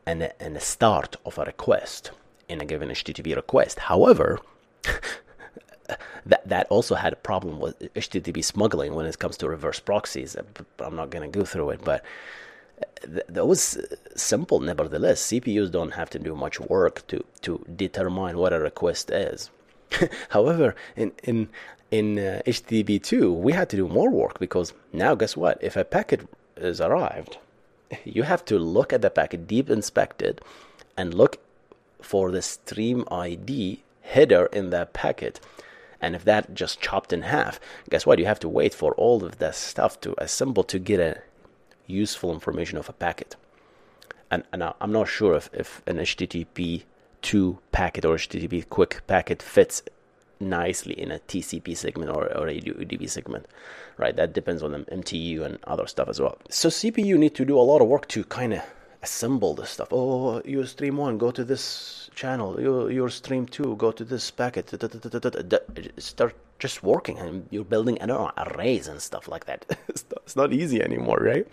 and 0.07 0.23
a, 0.23 0.43
and 0.43 0.57
a 0.57 0.61
start 0.61 1.17
of 1.25 1.39
a 1.39 1.45
request 1.45 2.11
in 2.49 2.61
a 2.61 2.65
given 2.65 2.89
http 2.89 3.35
request 3.37 3.79
however 3.81 4.39
that 6.27 6.49
that 6.49 6.67
also 6.69 6.95
had 6.95 7.13
a 7.13 7.17
problem 7.17 7.61
with 7.61 7.79
HTTP 7.95 8.45
smuggling 8.45 8.95
when 8.95 9.07
it 9.07 9.19
comes 9.19 9.37
to 9.39 9.49
reverse 9.49 9.81
proxies. 9.81 10.37
Uh, 10.37 10.43
I'm 10.79 10.97
not 10.97 11.11
going 11.11 11.31
to 11.31 11.39
go 11.39 11.45
through 11.45 11.71
it, 11.71 11.81
but 11.85 12.05
uh, 12.83 13.07
th- 13.07 13.27
that 13.29 13.47
was 13.47 13.77
uh, 13.77 13.97
simple. 14.15 14.61
Nevertheless, 14.61 15.23
CPUs 15.23 15.71
don't 15.71 15.93
have 15.93 16.11
to 16.11 16.19
do 16.19 16.35
much 16.35 16.61
work 16.61 17.07
to 17.09 17.25
to 17.43 17.65
determine 17.77 18.39
what 18.39 18.53
a 18.53 18.61
request 18.61 19.11
is. 19.11 19.51
However, 20.31 20.75
in 20.97 21.13
in 21.25 21.49
in 21.91 22.19
uh, 22.19 22.43
HTTP 22.47 23.03
2, 23.03 23.33
we 23.33 23.53
had 23.53 23.69
to 23.71 23.77
do 23.77 23.89
more 23.89 24.11
work 24.11 24.39
because 24.39 24.73
now, 24.93 25.15
guess 25.15 25.37
what? 25.37 25.59
If 25.63 25.77
a 25.77 25.85
packet 25.85 26.29
is 26.57 26.81
arrived, 26.81 27.39
you 28.05 28.23
have 28.25 28.45
to 28.47 28.59
look 28.59 28.93
at 28.93 29.03
the 29.03 29.11
packet, 29.11 29.47
deep 29.47 29.69
inspect 29.71 30.23
it, 30.23 30.41
and 30.97 31.15
look 31.15 31.39
for 32.01 32.31
the 32.31 32.43
stream 32.43 33.05
ID 33.11 33.83
header 34.03 34.47
in 34.47 34.71
that 34.71 34.93
packet 34.93 35.41
and 36.01 36.15
if 36.15 36.25
that 36.25 36.55
just 36.55 36.81
chopped 36.81 37.13
in 37.13 37.23
half, 37.23 37.61
guess 37.91 38.07
what? 38.07 38.19
You 38.19 38.27
have 38.27 38.41
to 38.41 38.49
wait 38.49 38.73
for 38.73 38.95
all 38.95 39.25
of 39.25 39.39
that 39.39 39.55
stuff 39.55 40.01
to 40.01 40.15
assemble 40.19 40.65
to 40.65 40.79
get 40.79 40.99
a 40.99 41.21
useful 41.87 42.33
information 42.33 42.79
of 42.79 42.89
a 42.89 42.93
packet. 42.93 43.37
And, 44.31 44.45
and 44.53 44.63
I'm 44.81 44.93
not 44.93 45.09
sure 45.09 45.35
if, 45.35 45.51
if 45.53 45.83
an 45.87 45.99
HTTP 45.99 46.85
2 47.23 47.59
packet 47.73 48.05
or 48.05 48.17
HTTP 48.17 48.67
QUIC 48.67 49.01
packet 49.07 49.43
fits 49.43 49.83
nicely 50.41 50.99
in 50.99 51.11
a 51.11 51.19
TCP 51.19 51.77
segment 51.77 52.11
or, 52.11 52.35
or 52.37 52.49
a 52.49 52.61
UDP 52.61 53.09
segment, 53.09 53.47
right? 53.99 54.17
That 54.17 54.33
depends 54.33 54.63
on 54.63 54.73
the 54.73 54.79
MTU 54.79 55.43
and 55.43 55.59
other 55.65 55.87
stuff 55.87 56.09
as 56.09 56.21
well. 56.21 56.39
So 56.49 56.69
CPU 56.69 57.19
need 57.19 57.35
to 57.37 57.45
do 57.45 57.59
a 57.59 57.63
lot 57.63 57.81
of 57.83 57.89
work 57.89 58.09
to 58.09 58.25
kind 58.25 58.55
of 58.55 58.63
assemble 59.03 59.55
the 59.55 59.67
stuff. 59.67 59.89
Oh, 59.93 59.99
oh, 59.99 60.29
oh, 60.37 60.43
you 60.45 60.65
stream 60.67 60.97
one, 60.97 61.19
go 61.19 61.31
to 61.31 61.45
this 61.45 62.11
channel. 62.15 62.61
You 62.61 62.89
your 62.89 63.11
stream 63.11 63.47
two, 63.47 63.77
go 63.77 63.93
to 63.93 64.05
this 64.05 64.31
packet. 64.31 64.69
Start 65.99 66.35
just 66.59 66.83
working, 66.83 67.19
and 67.19 67.47
you're 67.51 67.65
building 67.65 67.99
arrays 68.03 68.89
and 68.89 69.01
stuff 69.01 69.29
like 69.29 69.47
that. 69.47 69.65
it's 69.89 70.37
not 70.37 70.53
easy 70.53 70.83
anymore, 70.83 71.19
right? 71.19 71.47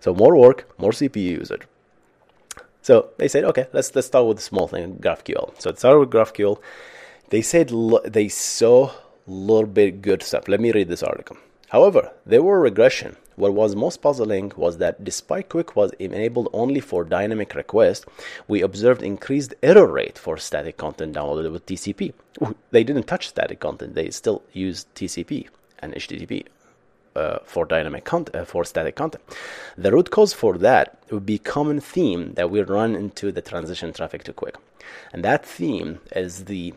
So 0.00 0.14
more 0.14 0.36
work, 0.36 0.68
more 0.78 0.90
CPU 0.90 1.38
usage. 1.40 1.62
So 2.82 3.08
they 3.16 3.28
said, 3.28 3.44
okay, 3.44 3.66
let's 3.72 3.94
let's 3.94 4.06
start 4.06 4.26
with 4.26 4.36
the 4.36 4.42
small 4.42 4.68
thing, 4.68 4.98
GraphQL. 5.00 5.58
So 5.60 5.70
it 5.70 5.78
started 5.78 6.00
with 6.00 6.10
GraphQL. 6.10 6.58
They 7.30 7.42
said 7.42 7.72
they 8.06 8.28
saw 8.28 8.90
a 8.90 8.92
little 9.26 9.66
bit 9.66 10.02
good 10.02 10.22
stuff. 10.22 10.48
Let 10.48 10.60
me 10.60 10.72
read 10.72 10.88
this 10.88 11.02
article. 11.02 11.36
However, 11.68 12.12
there 12.24 12.42
were 12.42 12.60
regression 12.60 13.16
what 13.36 13.52
was 13.52 13.74
most 13.74 14.00
puzzling 14.00 14.52
was 14.56 14.78
that 14.78 15.02
despite 15.02 15.48
QUIC 15.48 15.74
was 15.74 15.90
enabled 15.98 16.48
only 16.52 16.80
for 16.80 17.04
dynamic 17.04 17.54
requests, 17.54 18.06
we 18.46 18.62
observed 18.62 19.02
increased 19.02 19.54
error 19.62 19.90
rate 19.90 20.18
for 20.18 20.36
static 20.36 20.76
content 20.76 21.16
downloaded 21.16 21.52
with 21.52 21.66
TCP. 21.66 22.12
They 22.70 22.84
didn't 22.84 23.08
touch 23.08 23.28
static 23.28 23.60
content; 23.60 23.94
they 23.94 24.10
still 24.10 24.42
used 24.52 24.92
TCP 24.94 25.48
and 25.80 25.94
HTTP 25.94 26.46
uh, 27.16 27.38
for 27.44 27.64
dynamic 27.64 28.04
content 28.04 28.36
uh, 28.36 28.44
for 28.44 28.64
static 28.64 28.94
content. 28.94 29.24
The 29.76 29.90
root 29.90 30.10
cause 30.10 30.32
for 30.32 30.56
that 30.58 30.98
would 31.10 31.26
be 31.26 31.38
common 31.38 31.80
theme 31.80 32.34
that 32.34 32.50
we 32.50 32.62
run 32.62 32.94
into 32.94 33.32
the 33.32 33.42
transition 33.42 33.92
traffic 33.92 34.22
to 34.24 34.32
QUIC, 34.32 34.54
and 35.12 35.24
that 35.24 35.44
theme 35.44 35.98
is 36.14 36.44
the 36.44 36.74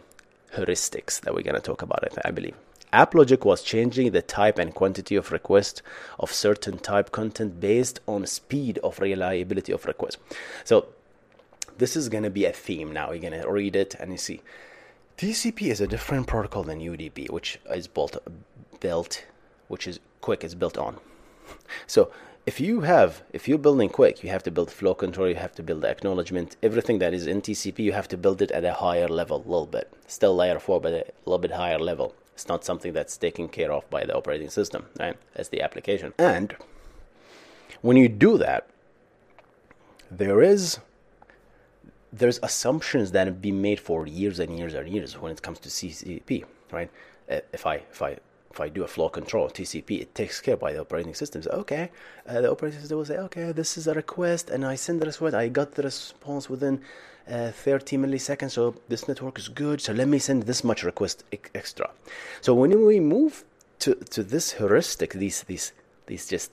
heuristics 0.55 1.21
that 1.21 1.33
we're 1.33 1.43
going 1.43 1.55
to 1.55 1.61
talk 1.61 1.81
about. 1.81 2.03
I 2.23 2.31
believe. 2.31 2.55
AppLogic 2.93 3.43
was 3.43 3.61
changing 3.63 4.11
the 4.11 4.21
type 4.21 4.57
and 4.57 4.73
quantity 4.73 5.15
of 5.15 5.31
request 5.31 5.81
of 6.19 6.31
certain 6.31 6.77
type 6.77 7.11
content 7.11 7.59
based 7.59 7.99
on 8.07 8.25
speed 8.25 8.79
of 8.79 8.99
reliability 8.99 9.73
of 9.73 9.85
request. 9.85 10.17
So 10.63 10.87
this 11.77 11.97
is 11.97 12.07
going 12.07 12.23
to 12.23 12.29
be 12.29 12.45
a 12.45 12.53
theme 12.53 12.93
now. 12.93 13.11
You're 13.11 13.29
going 13.29 13.41
to 13.41 13.51
read 13.51 13.75
it 13.75 13.95
and 13.95 14.11
you 14.11 14.17
see 14.17 14.41
TCP 15.17 15.63
is 15.63 15.81
a 15.81 15.87
different 15.87 16.27
protocol 16.27 16.63
than 16.63 16.79
UDP, 16.79 17.29
which 17.29 17.59
is 17.69 17.87
built, 17.87 18.17
built, 18.79 19.25
which 19.67 19.87
is 19.87 19.99
QUIC 20.21 20.43
is 20.43 20.55
built 20.55 20.77
on. 20.77 20.97
So 21.87 22.11
if 22.47 22.61
you 22.61 22.79
have, 22.79 23.23
if 23.33 23.45
you're 23.49 23.57
building 23.57 23.89
QUIC, 23.89 24.23
you 24.23 24.29
have 24.29 24.41
to 24.43 24.51
build 24.51 24.71
flow 24.71 24.93
control, 24.93 25.27
you 25.27 25.35
have 25.35 25.53
to 25.55 25.61
build 25.61 25.83
acknowledgement, 25.83 26.55
everything 26.63 26.99
that 26.99 27.13
is 27.13 27.27
in 27.27 27.41
TCP, 27.41 27.79
you 27.79 27.91
have 27.91 28.07
to 28.07 28.15
build 28.15 28.41
it 28.41 28.51
at 28.51 28.63
a 28.63 28.73
higher 28.73 29.09
level, 29.09 29.43
a 29.45 29.49
little 29.49 29.65
bit. 29.65 29.91
Still 30.07 30.33
layer 30.33 30.57
four, 30.57 30.79
but 30.79 30.93
a 30.93 31.05
little 31.25 31.39
bit 31.39 31.51
higher 31.51 31.77
level. 31.77 32.15
It's 32.33 32.47
not 32.47 32.63
something 32.63 32.93
that's 32.93 33.17
taken 33.17 33.49
care 33.49 33.73
of 33.73 33.89
by 33.89 34.05
the 34.05 34.15
operating 34.15 34.49
system, 34.49 34.85
right? 34.97 35.17
As 35.35 35.49
the 35.49 35.61
application. 35.61 36.13
And 36.17 36.55
when 37.81 37.97
you 37.97 38.07
do 38.07 38.37
that, 38.37 38.69
there 40.09 40.41
is 40.41 40.79
there's 42.13 42.39
assumptions 42.41 43.11
that 43.11 43.27
have 43.27 43.41
been 43.41 43.61
made 43.61 43.81
for 43.81 44.07
years 44.07 44.39
and 44.39 44.57
years 44.57 44.73
and 44.73 44.87
years 44.87 45.17
when 45.19 45.33
it 45.33 45.41
comes 45.41 45.59
to 45.59 45.67
TCP, 45.67 46.45
right? 46.71 46.89
Uh, 47.29 47.41
if 47.51 47.65
I 47.65 47.75
if 47.91 48.01
I 48.01 48.17
if 48.51 48.59
I 48.59 48.69
do 48.69 48.83
a 48.83 48.87
flow 48.87 49.09
control 49.09 49.49
TCP, 49.49 50.01
it 50.01 50.15
takes 50.15 50.41
care 50.41 50.57
by 50.57 50.73
the 50.73 50.81
operating 50.81 51.13
system. 51.13 51.41
So, 51.41 51.51
okay, 51.51 51.91
uh, 52.27 52.41
the 52.41 52.51
operating 52.51 52.79
system 52.79 52.97
will 52.97 53.05
say, 53.05 53.17
okay, 53.17 53.51
this 53.51 53.77
is 53.77 53.87
a 53.87 53.93
request, 53.93 54.49
and 54.49 54.65
I 54.65 54.75
send 54.75 55.01
the 55.01 55.05
request. 55.05 55.35
I 55.35 55.47
got 55.49 55.73
the 55.73 55.83
response 55.83 56.49
within 56.49 56.81
uh, 57.29 57.51
30 57.51 57.97
milliseconds, 57.97 58.51
so 58.51 58.75
this 58.87 59.07
network 59.07 59.37
is 59.37 59.49
good. 59.49 59.81
So 59.81 59.93
let 59.93 60.07
me 60.07 60.19
send 60.19 60.43
this 60.43 60.63
much 60.63 60.83
request 60.83 61.23
extra. 61.53 61.89
So 62.41 62.53
when 62.53 62.85
we 62.85 62.99
move 62.99 63.43
to, 63.79 63.95
to 63.95 64.23
this 64.23 64.53
heuristic, 64.53 65.13
these 65.13 65.43
these 65.43 65.73
these 66.07 66.27
just 66.27 66.51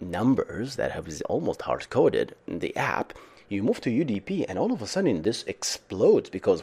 numbers 0.00 0.76
that 0.76 0.92
have 0.92 1.08
almost 1.28 1.62
hard 1.62 1.88
coded 1.90 2.34
in 2.46 2.58
the 2.60 2.76
app, 2.76 3.12
you 3.48 3.62
move 3.62 3.80
to 3.80 3.90
UDP, 3.90 4.44
and 4.48 4.58
all 4.58 4.72
of 4.72 4.82
a 4.82 4.86
sudden 4.86 5.22
this 5.22 5.42
explodes 5.44 6.30
because 6.30 6.62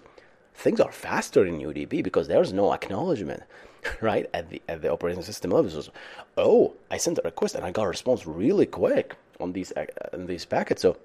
things 0.54 0.80
are 0.80 0.92
faster 0.92 1.46
in 1.46 1.60
UDP 1.60 2.04
because 2.04 2.28
there's 2.28 2.54
no 2.54 2.74
acknowledgement, 2.74 3.44
right? 4.02 4.30
At 4.34 4.50
the 4.50 4.62
at 4.68 4.82
the 4.82 4.92
operating 4.92 5.24
system 5.24 5.52
level, 5.52 5.70
so, 5.70 5.92
oh, 6.38 6.74
I 6.92 6.98
sent 6.98 7.20
a 7.20 7.22
request 7.24 7.56
and 7.56 7.66
I 7.66 7.72
got 7.72 7.84
a 7.86 7.90
response 7.90 8.26
really 8.26 8.66
quick 8.66 9.16
on 9.40 9.54
these 9.54 9.72
uh, 9.74 9.86
on 10.14 10.28
these 10.28 10.46
packets. 10.46 10.82
So 10.82 10.98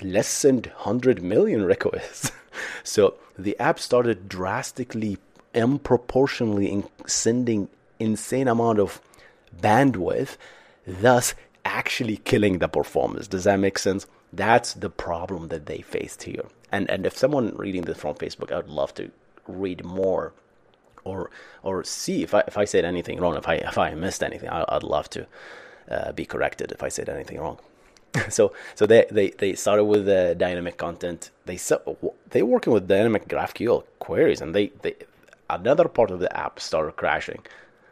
less 0.00 0.42
than 0.42 0.56
100 0.56 1.22
million 1.22 1.64
requests. 1.74 2.32
so 2.82 3.14
the 3.38 3.58
app 3.58 3.78
started 3.78 4.28
drastically, 4.28 5.18
unproportionally 5.54 6.68
in 6.70 6.84
sending 7.06 7.68
insane 7.98 8.48
amount 8.48 8.78
of 8.78 9.00
bandwidth, 9.60 10.36
thus 10.86 11.34
actually 11.64 12.18
killing 12.18 12.58
the 12.58 12.68
performance. 12.68 13.28
Does 13.28 13.44
that 13.44 13.58
make 13.58 13.78
sense? 13.78 14.06
That's 14.32 14.74
the 14.74 14.90
problem 14.90 15.48
that 15.48 15.66
they 15.66 15.80
faced 15.80 16.24
here. 16.24 16.44
And 16.72 16.90
and 16.90 17.06
if 17.06 17.16
someone 17.16 17.54
reading 17.56 17.82
this 17.82 17.98
from 17.98 18.16
Facebook, 18.16 18.52
I 18.52 18.56
would 18.56 18.68
love 18.68 18.94
to 18.94 19.10
read 19.46 19.84
more 19.84 20.32
or 21.04 21.30
or 21.62 21.84
see 21.84 22.22
if 22.22 22.34
I 22.34 22.42
if 22.46 22.56
I 22.58 22.64
said 22.64 22.84
anything 22.84 23.20
wrong, 23.20 23.36
if 23.36 23.48
I 23.48 23.54
if 23.56 23.78
I 23.78 23.94
missed 23.94 24.22
anything, 24.22 24.48
I, 24.48 24.64
would 24.72 24.82
love 24.82 25.08
to 25.10 25.26
uh, 25.90 26.12
be 26.12 26.24
corrected 26.24 26.72
if 26.72 26.82
I 26.82 26.88
said 26.88 27.08
anything 27.08 27.38
wrong. 27.38 27.58
so 28.28 28.52
so 28.74 28.86
they, 28.86 29.06
they, 29.10 29.30
they 29.30 29.54
started 29.54 29.84
with 29.84 30.06
the 30.06 30.34
dynamic 30.36 30.76
content. 30.76 31.30
They 31.46 31.58
they 32.30 32.42
working 32.42 32.72
with 32.72 32.88
dynamic 32.88 33.28
GraphQL 33.28 33.84
queries, 33.98 34.40
and 34.40 34.54
they, 34.54 34.68
they 34.82 34.94
another 35.50 35.88
part 35.88 36.10
of 36.10 36.20
the 36.20 36.34
app 36.36 36.60
started 36.60 36.96
crashing 36.96 37.42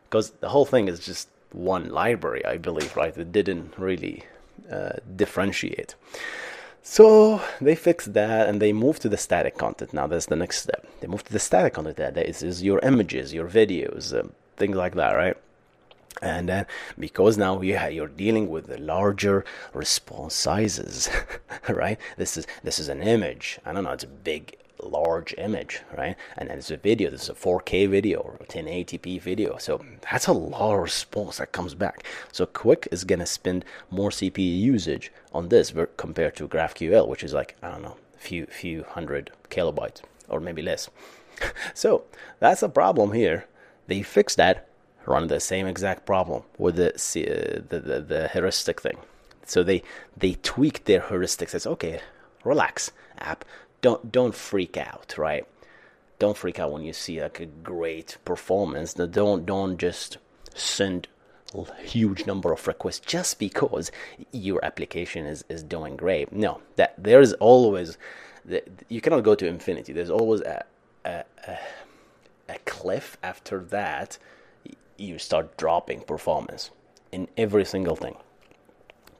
because 0.05 0.31
the 0.40 0.48
whole 0.48 0.64
thing 0.64 0.88
is 0.88 1.01
just 1.01 1.29
one 1.53 1.90
library, 1.90 2.44
I 2.44 2.57
believe, 2.57 2.96
right? 2.96 3.16
It 3.16 3.33
didn't 3.33 3.75
really 3.79 4.25
uh, 4.70 4.92
differentiate. 5.16 5.94
So 6.83 7.40
they 7.61 7.77
fixed 7.77 8.12
that 8.14 8.49
and 8.49 8.61
they 8.61 8.73
moved 8.73 9.03
to 9.03 9.09
the 9.09 9.16
static 9.16 9.57
content. 9.57 9.95
Now 9.95 10.09
that's 10.09 10.27
the 10.27 10.37
next 10.37 10.62
step. 10.62 10.87
They 11.01 11.07
moved 11.07 11.27
to 11.27 11.33
the 11.33 11.38
static 11.38 11.75
content. 11.75 11.97
That 11.97 12.18
is, 12.18 12.42
is 12.42 12.62
your 12.62 12.81
images, 12.81 13.33
your 13.33 13.49
videos, 13.49 14.12
uh, 14.12 14.29
things 14.57 14.77
like 14.77 14.95
that, 14.97 15.12
right? 15.12 15.37
and 16.21 16.49
then 16.49 16.66
because 16.99 17.38
now 17.38 17.61
you 17.62 17.79
you're 17.90 18.07
dealing 18.07 18.49
with 18.49 18.66
the 18.66 18.79
larger 18.79 19.45
response 19.73 20.35
sizes 20.35 21.09
right 21.68 21.99
this 22.18 22.37
is 22.37 22.47
this 22.62 22.79
is 22.79 22.88
an 22.88 23.03
image 23.03 23.59
i 23.64 23.73
don't 23.73 23.85
know 23.85 23.92
it's 23.92 24.05
a 24.05 24.09
big 24.09 24.57
large 24.83 25.35
image 25.38 25.81
right 25.97 26.16
and 26.37 26.49
it's 26.51 26.71
a 26.71 26.77
video 26.77 27.11
this 27.11 27.23
is 27.23 27.29
a 27.29 27.35
4k 27.35 27.88
video 27.88 28.21
or 28.21 28.38
1080p 28.49 29.21
video 29.21 29.57
so 29.57 29.85
that's 30.11 30.27
a 30.27 30.33
lot 30.33 30.75
of 30.75 30.81
response 30.81 31.38
that 31.38 31.53
comes 31.53 31.75
back 31.75 32.05
so 32.33 32.47
QUIC 32.47 32.88
is 32.90 33.05
going 33.05 33.21
to 33.21 33.27
spend 33.27 33.64
more 33.90 34.11
cpu 34.11 34.61
usage 34.61 35.12
on 35.33 35.49
this 35.49 35.73
compared 35.97 36.37
to 36.37 36.49
graphql 36.49 37.09
which 37.09 37.25
is 37.25 37.33
like 37.33 37.57
i 37.62 37.71
don't 37.71 37.83
know 37.83 37.97
a 38.16 38.18
few 38.18 38.47
few 38.47 38.85
hundred 38.85 39.31
kilobytes 39.51 40.01
or 40.29 40.40
maybe 40.40 40.62
less 40.62 40.88
so 41.75 42.05
that's 42.40 42.62
a 42.62 42.68
problem 42.68 43.12
here 43.12 43.47
they 43.87 44.03
fixed 44.03 44.37
that 44.37 44.68
run 45.07 45.29
the 45.29 45.40
same 45.40 45.66
exact 45.66 46.07
problem 46.07 46.42
with 46.59 46.77
the, 46.77 46.90
uh, 46.90 47.61
the, 47.68 47.81
the, 47.81 48.01
the 48.01 48.29
heuristic 48.29 48.81
thing. 48.81 48.99
So 49.45 49.62
they 49.62 49.83
they 50.16 50.35
tweak 50.35 50.85
their 50.85 51.01
heuristics. 51.01 51.66
Okay, 51.66 52.01
relax, 52.45 52.92
app. 53.18 53.45
Don't 53.81 54.12
don't 54.12 54.35
freak 54.35 54.77
out, 54.77 55.14
right? 55.18 55.45
Don't 56.18 56.37
freak 56.37 56.61
out 56.61 56.71
when 56.71 56.83
you 56.83 56.92
see 56.92 57.21
like 57.21 57.40
a 57.40 57.47
great 57.47 58.18
performance. 58.25 58.95
Don't 58.95 59.45
don't 59.45 59.79
just 59.79 60.18
send 60.55 61.09
huge 61.85 62.27
number 62.27 62.53
of 62.53 62.67
requests 62.67 63.01
just 63.01 63.38
because 63.38 63.91
your 64.33 64.65
application 64.65 65.27
is, 65.27 65.45
is 65.49 65.62
doing 65.62 65.97
great. 65.97 66.33
No, 66.33 66.61
that 66.77 66.95
there's 66.99 67.33
always 67.35 67.99
the, 68.45 68.62
you 68.88 69.01
cannot 69.01 69.23
go 69.23 69.35
to 69.35 69.47
infinity. 69.47 69.93
There's 69.93 70.11
always 70.11 70.41
a, 70.41 70.65
a, 71.05 71.25
a, 71.47 71.59
a 72.49 72.59
cliff 72.65 73.17
after 73.23 73.61
that. 73.65 74.19
You 74.97 75.19
start 75.19 75.57
dropping 75.57 76.03
performance 76.03 76.71
in 77.11 77.29
every 77.37 77.65
single 77.65 77.97
thing 77.97 78.17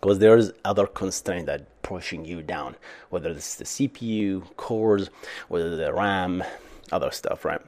because 0.01 0.19
there's 0.19 0.53
other 0.65 0.87
constraint 0.87 1.47
that 1.47 1.83
pushing 1.83 2.25
you 2.25 2.43
down, 2.43 2.77
whether 3.11 3.31
it's 3.31 3.55
the 3.55 3.65
CPU 3.65 4.45
cores, 4.57 5.11
whether 5.49 5.77
the 5.77 5.93
RAM, 5.93 6.43
other 6.91 7.11
stuff, 7.11 7.45
right? 7.45 7.61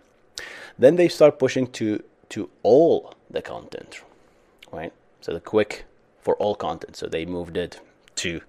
Then 0.79 0.96
they 0.96 1.09
start 1.09 1.38
pushing 1.38 1.66
to 1.72 2.03
to 2.31 2.50
all 2.62 3.14
the 3.31 3.42
content, 3.42 4.00
right? 4.74 4.92
So 5.20 5.32
the 5.32 5.40
QUIC 5.40 5.82
for 6.20 6.34
all 6.37 6.54
content. 6.54 6.96
So 6.96 7.06
they 7.06 7.24
moved 7.24 7.56
it 7.56 7.80
to 8.16 8.40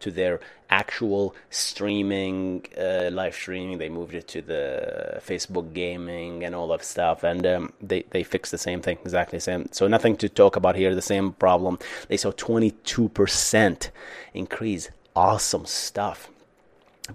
to 0.00 0.10
their 0.10 0.40
actual 0.70 1.34
streaming, 1.50 2.66
uh, 2.78 3.10
live 3.12 3.34
streaming. 3.34 3.76
They 3.78 3.90
moved 3.90 4.14
it 4.14 4.26
to 4.28 4.40
the 4.40 5.20
Facebook 5.20 5.74
gaming 5.74 6.42
and 6.42 6.54
all 6.54 6.68
that 6.68 6.84
stuff, 6.84 7.22
and 7.22 7.46
um, 7.46 7.72
they 7.80 8.04
they 8.10 8.22
fixed 8.22 8.50
the 8.50 8.58
same 8.58 8.80
thing, 8.80 8.98
exactly 9.02 9.36
the 9.36 9.42
same. 9.42 9.68
So 9.72 9.86
nothing 9.86 10.16
to 10.16 10.28
talk 10.28 10.56
about 10.56 10.76
here. 10.76 10.94
The 10.94 11.02
same 11.02 11.32
problem. 11.32 11.78
They 12.08 12.16
saw 12.16 12.32
22% 12.32 13.90
increase. 14.34 14.90
Awesome 15.14 15.66
stuff. 15.66 16.30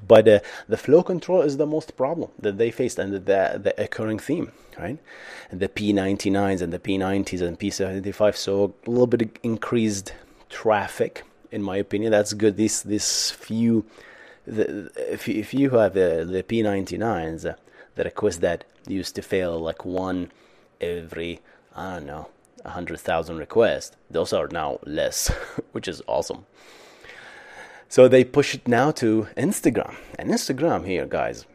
But 0.07 0.27
uh, 0.27 0.39
the 0.67 0.77
flow 0.77 1.03
control 1.03 1.41
is 1.41 1.57
the 1.57 1.65
most 1.65 1.95
problem 1.95 2.31
that 2.39 2.57
they 2.57 2.71
faced, 2.71 2.99
and 2.99 3.13
the, 3.13 3.19
the, 3.19 3.73
occurring 3.77 4.19
theme, 4.19 4.51
right? 4.77 4.99
And 5.51 5.59
the 5.59 5.69
P99s 5.69 6.61
and 6.61 6.71
the 6.73 6.79
P90s 6.79 7.41
and 7.41 7.59
P75 7.59 8.35
so 8.35 8.73
a 8.85 8.89
little 8.89 9.07
bit 9.07 9.39
increased 9.43 10.13
traffic, 10.49 11.23
in 11.51 11.61
my 11.61 11.77
opinion. 11.77 12.11
That's 12.11 12.33
good. 12.33 12.57
This 12.57 12.81
this 12.81 13.31
few, 13.31 13.85
the, 14.45 14.91
if 14.95 15.27
if 15.27 15.53
you 15.53 15.71
have 15.71 15.93
the 15.93 16.27
the 16.29 16.43
P99s, 16.43 17.49
uh, 17.49 17.55
the 17.95 18.03
request 18.03 18.41
that 18.41 18.65
used 18.87 19.15
to 19.15 19.21
fail 19.21 19.59
like 19.59 19.85
one 19.85 20.31
every 20.81 21.39
I 21.75 21.95
don't 21.95 22.05
know 22.05 22.29
a 22.65 22.71
hundred 22.71 22.99
thousand 22.99 23.37
requests, 23.37 23.95
those 24.09 24.33
are 24.33 24.47
now 24.47 24.79
less, 24.85 25.27
which 25.71 25.87
is 25.87 26.01
awesome. 26.07 26.45
So 27.87 28.07
they 28.07 28.23
push 28.23 28.55
it 28.55 28.67
now 28.67 28.91
to 28.91 29.27
Instagram. 29.37 29.95
And 30.17 30.29
Instagram 30.29 30.85
here, 30.85 31.05
guys, 31.05 31.45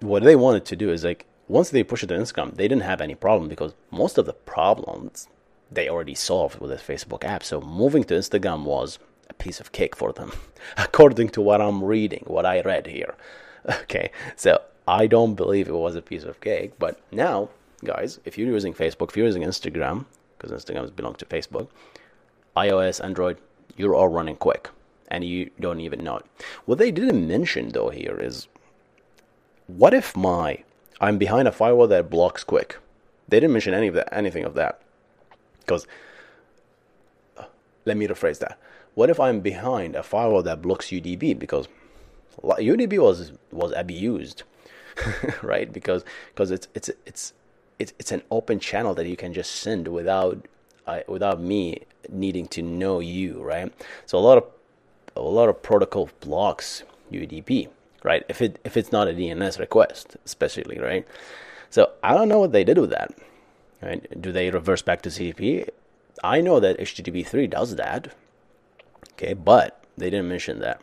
what 0.00 0.22
they 0.22 0.36
wanted 0.36 0.64
to 0.66 0.76
do 0.76 0.90
is 0.90 1.04
like 1.04 1.26
once 1.48 1.70
they 1.70 1.82
push 1.82 2.02
it 2.02 2.06
to 2.08 2.14
Instagram, 2.14 2.54
they 2.54 2.68
didn't 2.68 2.82
have 2.82 3.00
any 3.00 3.14
problem 3.14 3.48
because 3.48 3.74
most 3.90 4.16
of 4.18 4.26
the 4.26 4.32
problems 4.32 5.28
they 5.70 5.88
already 5.88 6.14
solved 6.14 6.60
with 6.60 6.70
the 6.70 6.92
Facebook 6.92 7.24
app. 7.24 7.42
So 7.42 7.60
moving 7.60 8.04
to 8.04 8.14
Instagram 8.14 8.64
was 8.64 8.98
a 9.28 9.34
piece 9.34 9.60
of 9.60 9.72
cake 9.72 9.96
for 9.96 10.12
them, 10.12 10.32
according 10.76 11.30
to 11.30 11.40
what 11.40 11.60
I'm 11.60 11.82
reading, 11.82 12.24
what 12.26 12.46
I 12.46 12.60
read 12.60 12.86
here. 12.86 13.14
Okay, 13.66 14.10
so 14.36 14.60
I 14.86 15.06
don't 15.06 15.36
believe 15.36 15.68
it 15.68 15.72
was 15.72 15.94
a 15.96 16.02
piece 16.02 16.24
of 16.24 16.38
cake, 16.42 16.72
but 16.78 17.00
now, 17.10 17.48
guys, 17.82 18.20
if 18.26 18.36
you're 18.36 18.52
using 18.52 18.74
Facebook, 18.74 19.08
if 19.08 19.16
you're 19.16 19.24
using 19.24 19.42
Instagram, 19.42 20.04
because 20.36 20.52
Instagram 20.52 20.94
belongs 20.94 21.16
to 21.20 21.24
Facebook, 21.24 21.68
iOS, 22.54 23.02
Android, 23.02 23.38
you're 23.78 23.94
all 23.94 24.08
running 24.08 24.36
QUIC 24.36 24.66
and 25.08 25.24
you 25.24 25.50
don't 25.60 25.80
even 25.80 26.02
know 26.04 26.18
it. 26.18 26.26
What 26.64 26.78
they 26.78 26.90
didn't 26.90 27.26
mention 27.26 27.70
though 27.70 27.90
here 27.90 28.18
is 28.18 28.48
what 29.66 29.94
if 29.94 30.16
my 30.16 30.64
I'm 31.00 31.18
behind 31.18 31.48
a 31.48 31.52
firewall 31.52 31.88
that 31.88 32.10
blocks 32.10 32.44
QUIC? 32.44 32.76
They 33.28 33.40
didn't 33.40 33.52
mention 33.52 33.74
any 33.74 33.88
of 33.88 33.94
that, 33.94 34.12
anything 34.12 34.44
of 34.44 34.54
that. 34.54 34.80
Because 35.60 35.86
uh, 37.36 37.44
let 37.84 37.96
me 37.96 38.06
rephrase 38.06 38.38
that. 38.40 38.58
What 38.94 39.10
if 39.10 39.18
I'm 39.18 39.40
behind 39.40 39.96
a 39.96 40.02
firewall 40.02 40.42
that 40.42 40.62
blocks 40.62 40.88
UDP? 40.88 41.38
Because 41.38 41.68
UDP 42.42 42.98
was 42.98 43.32
was 43.50 43.72
abused, 43.76 44.42
right? 45.42 45.72
Because 45.72 46.04
because 46.28 46.50
it's 46.50 46.68
it's 46.74 46.90
it's 47.06 47.32
it's 47.78 47.92
it's 47.98 48.12
an 48.12 48.22
open 48.30 48.60
channel 48.60 48.94
that 48.94 49.06
you 49.06 49.16
can 49.16 49.32
just 49.32 49.56
send 49.56 49.88
without 49.88 50.46
uh, 50.86 51.00
without 51.08 51.40
me 51.40 51.80
needing 52.08 52.46
to 52.48 52.62
know 52.62 53.00
you, 53.00 53.42
right? 53.42 53.72
So 54.06 54.18
a 54.18 54.20
lot 54.20 54.38
of 54.38 54.44
a 55.16 55.22
lot 55.22 55.48
of 55.48 55.62
protocol 55.62 56.08
blocks 56.20 56.82
UDP, 57.12 57.68
right? 58.02 58.24
If 58.28 58.40
it 58.42 58.58
if 58.64 58.76
it's 58.76 58.92
not 58.92 59.08
a 59.08 59.12
DNS 59.12 59.58
request, 59.58 60.16
especially, 60.24 60.78
right? 60.78 61.06
So 61.70 61.90
I 62.02 62.14
don't 62.14 62.28
know 62.28 62.38
what 62.38 62.52
they 62.52 62.64
did 62.64 62.78
with 62.78 62.90
that. 62.90 63.12
Right? 63.82 64.20
Do 64.20 64.32
they 64.32 64.50
reverse 64.50 64.82
back 64.82 65.02
to 65.02 65.10
TCP? 65.10 65.68
I 66.22 66.40
know 66.40 66.58
that 66.60 66.78
HTTP 66.78 67.26
3 67.26 67.46
does 67.48 67.76
that. 67.76 68.14
Okay, 69.12 69.34
but 69.34 69.84
they 69.96 70.08
didn't 70.10 70.28
mention 70.28 70.60
that. 70.60 70.80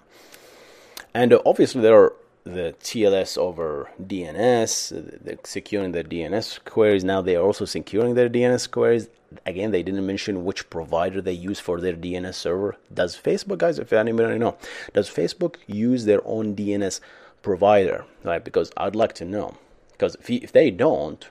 And 1.14 1.34
obviously 1.46 1.82
there 1.82 1.96
are 1.96 2.14
the 2.44 2.76
TLS 2.82 3.38
over 3.38 3.90
DNS, 4.02 5.46
securing 5.46 5.92
their 5.92 6.04
DNS 6.04 6.64
queries. 6.66 7.04
Now 7.04 7.22
they 7.22 7.36
are 7.36 7.44
also 7.44 7.66
securing 7.66 8.16
their 8.16 8.30
DNS 8.30 8.70
queries. 8.72 9.10
Again, 9.46 9.72
they 9.72 9.84
didn't 9.84 10.06
mention 10.06 10.44
which 10.44 10.70
provider 10.70 11.22
they 11.22 11.32
use 11.34 11.60
for 11.60 11.80
their 11.80 11.94
DNS 11.94 12.34
server. 12.34 12.76
Does 12.94 13.16
Facebook, 13.16 13.60
guys, 13.60 13.80
if 13.80 13.94
anybody 13.94 14.38
know, 14.38 14.58
does 14.94 15.10
Facebook 15.10 15.56
use 15.68 16.06
their 16.06 16.26
own 16.26 16.56
DNS 16.56 17.00
provider? 17.42 18.06
Right? 18.24 18.44
Because 18.44 18.72
I'd 18.76 18.96
like 18.96 19.14
to 19.14 19.26
know. 19.26 19.56
Because 19.94 20.16
if, 20.16 20.30
if 20.30 20.52
they 20.52 20.72
don't, 20.72 21.30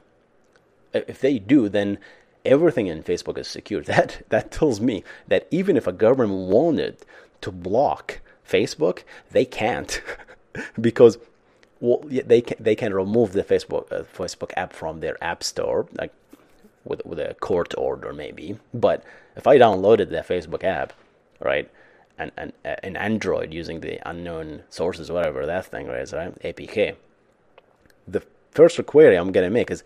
if 0.93 1.21
they 1.21 1.39
do, 1.39 1.69
then 1.69 1.99
everything 2.45 2.87
in 2.87 3.03
Facebook 3.03 3.37
is 3.37 3.49
secure. 3.49 3.83
That 3.91 4.23
that 4.29 4.51
tells 4.51 4.81
me 4.81 5.05
that 5.29 5.47
even 5.51 5.77
if 5.77 5.87
a 5.87 5.93
government 5.93 6.49
wanted 6.49 6.99
to 7.41 7.51
block 7.51 8.21
Facebook, 8.49 9.03
they 9.31 9.45
can't. 9.45 10.01
because 10.81 11.19
well, 11.81 12.03
they 12.07 12.43
can 12.43 12.57
they 12.61 12.77
can 12.77 12.93
remove 12.93 13.33
the 13.33 13.43
Facebook 13.43 13.91
uh, 13.91 14.03
Facebook 14.03 14.53
app 14.57 14.73
from 14.73 15.01
their 15.01 15.23
app 15.25 15.43
store, 15.43 15.87
like 15.99 16.13
with 16.85 17.05
with 17.07 17.19
a 17.19 17.35
court 17.41 17.75
order 17.79 18.13
maybe. 18.13 18.59
But 18.75 19.03
if 19.37 19.47
I 19.47 19.57
downloaded 19.59 20.11
the 20.11 20.19
Facebook 20.19 20.63
app, 20.63 20.93
right, 21.41 21.71
and 22.19 22.33
and 22.37 22.53
uh, 22.65 22.77
an 22.83 22.97
Android 22.97 23.55
using 23.55 23.81
the 23.81 23.99
unknown 24.09 24.63
sources, 24.69 25.11
whatever 25.11 25.47
that 25.47 25.67
thing 25.67 25.89
is, 25.89 26.13
right, 26.13 26.39
APK, 26.43 26.97
the 28.07 28.23
first 28.51 28.85
query 28.87 29.17
I'm 29.17 29.33
gonna 29.33 29.51
make 29.51 29.71
is 29.71 29.83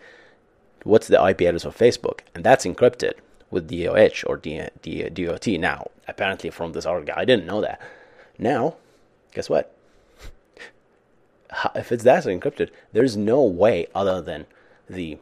what's 0.83 1.07
the 1.07 1.25
IP 1.25 1.41
address 1.41 1.65
of 1.65 1.77
Facebook, 1.77 2.19
and 2.33 2.43
that's 2.43 2.65
encrypted 2.65 3.13
with 3.51 3.69
DOH 3.69 4.27
or 4.27 4.35
D, 4.37 4.61
D, 4.81 5.09
DOT. 5.09 5.47
Now, 5.47 5.91
apparently 6.09 6.49
from 6.49 6.73
this 6.73 6.85
article, 6.85 7.13
I 7.15 7.23
didn't 7.23 7.45
know 7.45 7.61
that. 7.61 7.81
Now, 8.37 8.75
guess 9.33 9.49
what? 9.49 9.74
If 11.73 11.91
it's 11.91 12.03
that 12.03 12.25
encrypted, 12.25 12.69
there's 12.91 13.15
no 13.15 13.43
way 13.43 13.87
other 13.95 14.21
than 14.21 14.45
the 14.89 15.17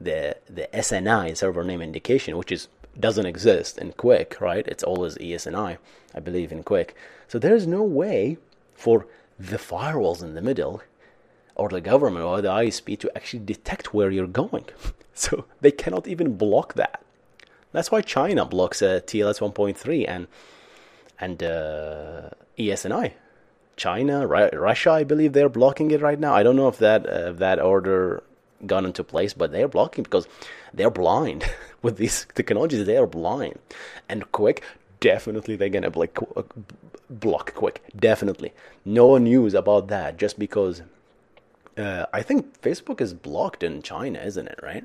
the 0.00 0.36
the 0.48 0.68
SNI 0.72 1.36
server 1.36 1.64
name 1.64 1.82
indication, 1.82 2.36
which 2.36 2.52
is 2.52 2.68
doesn't 2.98 3.26
exist 3.26 3.78
in 3.78 3.92
QUIC, 3.92 4.40
right? 4.40 4.66
It's 4.66 4.82
always 4.82 5.16
ESNI, 5.16 5.78
I 6.14 6.20
believe 6.20 6.50
in 6.52 6.64
QUIC. 6.64 6.90
So 7.28 7.38
there's 7.38 7.66
no 7.66 7.82
way 7.82 8.38
for 8.74 9.06
the 9.38 9.58
firewalls 9.58 10.22
in 10.22 10.34
the 10.34 10.42
middle 10.42 10.82
or 11.54 11.68
the 11.68 11.80
government 11.80 12.24
or 12.24 12.40
the 12.40 12.48
ISP 12.48 12.98
to 12.98 13.16
actually 13.16 13.44
detect 13.44 13.94
where 13.94 14.10
you're 14.10 14.26
going. 14.26 14.66
So 15.12 15.44
they 15.60 15.70
cannot 15.70 16.08
even 16.08 16.38
block 16.38 16.74
that. 16.74 17.02
That's 17.72 17.90
why 17.90 18.00
China 18.00 18.46
blocks 18.46 18.80
uh, 18.80 19.00
TLS 19.04 19.38
1.3 19.38 20.08
and 20.08 20.28
and 21.18 21.42
uh, 21.42 22.30
ESNI 22.58 23.12
China, 23.80 24.26
Russia, 24.26 24.90
I 24.90 25.04
believe 25.04 25.32
they're 25.32 25.48
blocking 25.48 25.90
it 25.90 26.02
right 26.02 26.20
now. 26.20 26.34
I 26.34 26.42
don't 26.42 26.54
know 26.54 26.68
if 26.68 26.76
that 26.78 27.06
uh, 27.06 27.30
if 27.30 27.38
that 27.38 27.58
order 27.58 28.22
got 28.66 28.84
into 28.84 29.02
place, 29.02 29.32
but 29.32 29.52
they're 29.52 29.68
blocking 29.68 30.04
because 30.04 30.28
they're 30.74 30.90
blind 30.90 31.44
with 31.82 31.96
these 31.96 32.26
technologies. 32.34 32.84
They 32.84 32.98
are 32.98 33.06
blind, 33.06 33.58
and 34.06 34.30
QUIC. 34.32 34.60
definitely 35.00 35.56
they're 35.56 35.70
gonna 35.70 35.90
block 35.90 36.18
block 37.08 37.54
QUIC. 37.54 37.78
Definitely, 37.96 38.52
no 38.84 39.16
news 39.16 39.54
about 39.54 39.88
that. 39.88 40.18
Just 40.18 40.38
because 40.38 40.82
uh, 41.78 42.04
I 42.12 42.20
think 42.20 42.60
Facebook 42.60 43.00
is 43.00 43.14
blocked 43.14 43.62
in 43.62 43.80
China, 43.80 44.18
isn't 44.18 44.46
it? 44.46 44.60
Right? 44.62 44.84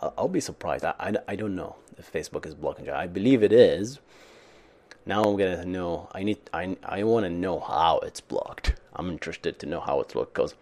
I'll, 0.00 0.14
I'll 0.16 0.34
be 0.40 0.40
surprised. 0.40 0.86
I, 0.86 0.94
I, 0.98 1.12
I 1.28 1.36
don't 1.36 1.54
know 1.54 1.76
if 1.98 2.10
Facebook 2.10 2.46
is 2.46 2.54
blocking 2.54 2.86
China. 2.86 2.96
I 2.96 3.08
believe 3.08 3.42
it 3.42 3.52
is 3.52 4.00
now 5.06 5.22
I'm 5.22 5.36
gonna 5.36 5.64
know. 5.64 6.08
I 6.12 6.22
need. 6.22 6.38
I 6.52 6.76
I 6.84 7.02
want 7.04 7.24
to 7.24 7.30
know 7.30 7.60
how 7.60 7.98
it's 8.00 8.20
blocked. 8.20 8.74
I'm 8.94 9.10
interested 9.10 9.58
to 9.58 9.66
know 9.66 9.80
how 9.80 10.00
it's 10.00 10.14
blocked 10.14 10.34
because 10.34 10.54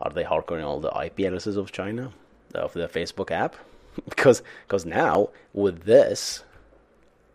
are 0.00 0.10
they 0.10 0.24
hardcoring 0.24 0.64
all 0.64 0.80
the 0.80 0.92
IP 1.04 1.20
addresses 1.20 1.56
of 1.56 1.72
China 1.72 2.12
of 2.54 2.72
the 2.72 2.88
Facebook 2.88 3.30
app? 3.30 3.56
because 4.08 4.42
because 4.66 4.84
now 4.84 5.30
with 5.52 5.84
this, 5.84 6.44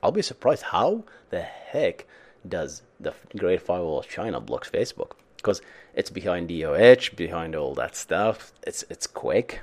I'll 0.04 0.12
be 0.12 0.22
surprised 0.22 0.64
how 0.64 1.04
the 1.30 1.42
heck 1.42 2.06
does 2.48 2.82
the 3.00 3.14
Great 3.38 3.62
Firewall 3.62 4.00
of 4.00 4.10
China 4.10 4.40
blocks 4.40 4.70
Facebook 4.70 5.12
because 5.38 5.62
it's 5.94 6.10
behind 6.10 6.50
DOH, 6.50 7.16
behind 7.16 7.56
all 7.56 7.74
that 7.76 7.96
stuff. 7.96 8.52
It's 8.64 8.84
it's 8.90 9.08
QUIC. 9.08 9.60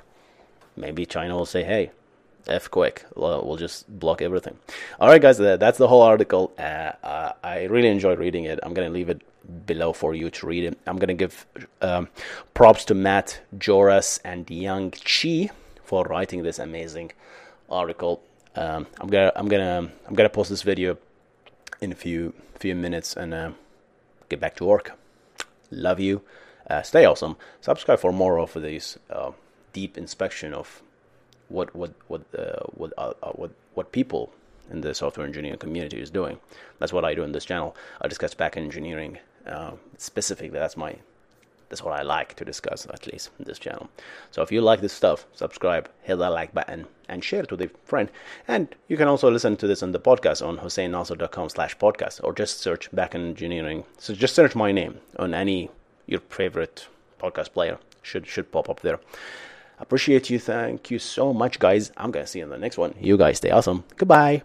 Maybe 0.75 1.05
China 1.05 1.35
will 1.35 1.45
say, 1.45 1.63
"Hey, 1.63 1.91
f 2.47 2.69
QUIC, 2.71 3.03
we'll 3.15 3.57
just 3.57 3.87
block 3.99 4.21
everything." 4.21 4.57
All 4.99 5.09
right, 5.09 5.21
guys, 5.21 5.37
that's 5.37 5.77
the 5.77 5.87
whole 5.87 6.01
article. 6.01 6.51
Uh, 6.57 6.91
uh, 7.03 7.31
I 7.43 7.63
really 7.63 7.89
enjoyed 7.89 8.19
reading 8.19 8.45
it. 8.45 8.59
I'm 8.63 8.73
gonna 8.73 8.89
leave 8.89 9.09
it 9.09 9.21
below 9.65 9.93
for 9.93 10.13
you 10.13 10.29
to 10.29 10.47
read 10.47 10.63
it. 10.65 10.77
I'm 10.85 10.97
gonna 10.97 11.13
give 11.13 11.45
um, 11.81 12.09
props 12.53 12.85
to 12.85 12.93
Matt 12.93 13.41
Joras 13.57 14.19
and 14.23 14.49
Yang 14.49 14.91
Chi 15.05 15.49
for 15.83 16.03
writing 16.05 16.43
this 16.43 16.59
amazing 16.59 17.11
article. 17.69 18.21
Um, 18.55 18.87
I'm 18.99 19.07
gonna 19.07 19.31
I'm 19.35 19.47
gonna 19.47 19.89
I'm 20.07 20.15
gonna 20.15 20.29
post 20.29 20.49
this 20.49 20.63
video 20.63 20.97
in 21.81 21.91
a 21.91 21.95
few 21.95 22.33
few 22.59 22.75
minutes 22.75 23.15
and 23.15 23.33
uh, 23.33 23.51
get 24.29 24.39
back 24.39 24.55
to 24.57 24.65
work. 24.65 24.97
Love 25.71 25.99
you. 25.99 26.21
Uh, 26.69 26.81
stay 26.81 27.05
awesome. 27.05 27.37
Subscribe 27.61 27.99
for 27.99 28.11
more 28.11 28.39
of 28.39 28.53
these 28.53 28.97
uh, 29.09 29.31
deep 29.73 29.97
inspection 29.97 30.53
of 30.53 30.81
what 31.49 31.75
what 31.75 31.91
what 32.07 32.21
uh, 32.37 32.65
what 32.75 32.93
uh, 32.97 33.13
uh, 33.23 33.31
what 33.31 33.51
what 33.73 33.91
people 33.91 34.33
in 34.69 34.81
the 34.81 34.93
software 34.93 35.25
engineering 35.25 35.59
community 35.59 35.99
is 35.99 36.09
doing. 36.09 36.37
That's 36.79 36.93
what 36.93 37.05
I 37.05 37.13
do 37.13 37.23
in 37.23 37.31
this 37.31 37.45
channel. 37.45 37.75
I 38.01 38.07
discuss 38.07 38.33
back 38.33 38.57
engineering 38.57 39.17
specifically. 39.97 40.59
That's 40.59 40.75
my 40.75 40.97
that's 41.69 41.83
what 41.83 41.99
I 41.99 42.01
like 42.01 42.33
to 42.35 42.45
discuss, 42.45 42.85
at 42.85 43.07
least 43.07 43.29
in 43.39 43.45
this 43.45 43.59
channel. 43.59 43.89
So 44.31 44.41
if 44.41 44.51
you 44.51 44.61
like 44.61 44.81
this 44.81 44.93
stuff, 44.93 45.25
subscribe, 45.33 45.89
hit 46.01 46.17
that 46.17 46.29
like 46.29 46.53
button, 46.53 46.87
and 47.09 47.23
share 47.23 47.43
it 47.43 47.51
with 47.51 47.61
a 47.61 47.69
friend. 47.83 48.09
And 48.47 48.73
you 48.87 48.97
can 48.97 49.07
also 49.07 49.29
listen 49.29 49.57
to 49.57 49.67
this 49.67 49.83
on 49.83 49.91
the 49.91 49.99
podcast 49.99 50.45
on 50.45 50.59
husseinnasser.com 50.59 51.49
slash 51.49 51.77
podcast, 51.77 52.21
or 52.23 52.33
just 52.33 52.59
search 52.59 52.89
back 52.91 53.15
engineering. 53.15 53.83
So 53.97 54.13
just 54.13 54.35
search 54.35 54.55
my 54.55 54.71
name 54.71 54.99
on 55.19 55.33
any 55.33 55.69
your 56.05 56.21
favorite 56.29 56.87
podcast 57.19 57.51
player. 57.53 57.79
Should 58.01 58.27
should 58.27 58.51
pop 58.51 58.69
up 58.69 58.79
there. 58.81 58.99
Appreciate 59.79 60.29
you. 60.29 60.39
Thank 60.39 60.91
you 60.91 60.99
so 60.99 61.33
much, 61.33 61.59
guys. 61.59 61.91
I'm 61.97 62.11
gonna 62.11 62.27
see 62.27 62.39
you 62.39 62.45
in 62.45 62.51
the 62.51 62.57
next 62.57 62.77
one. 62.77 62.95
You 62.99 63.17
guys 63.17 63.37
stay 63.37 63.51
awesome. 63.51 63.83
Goodbye. 63.95 64.43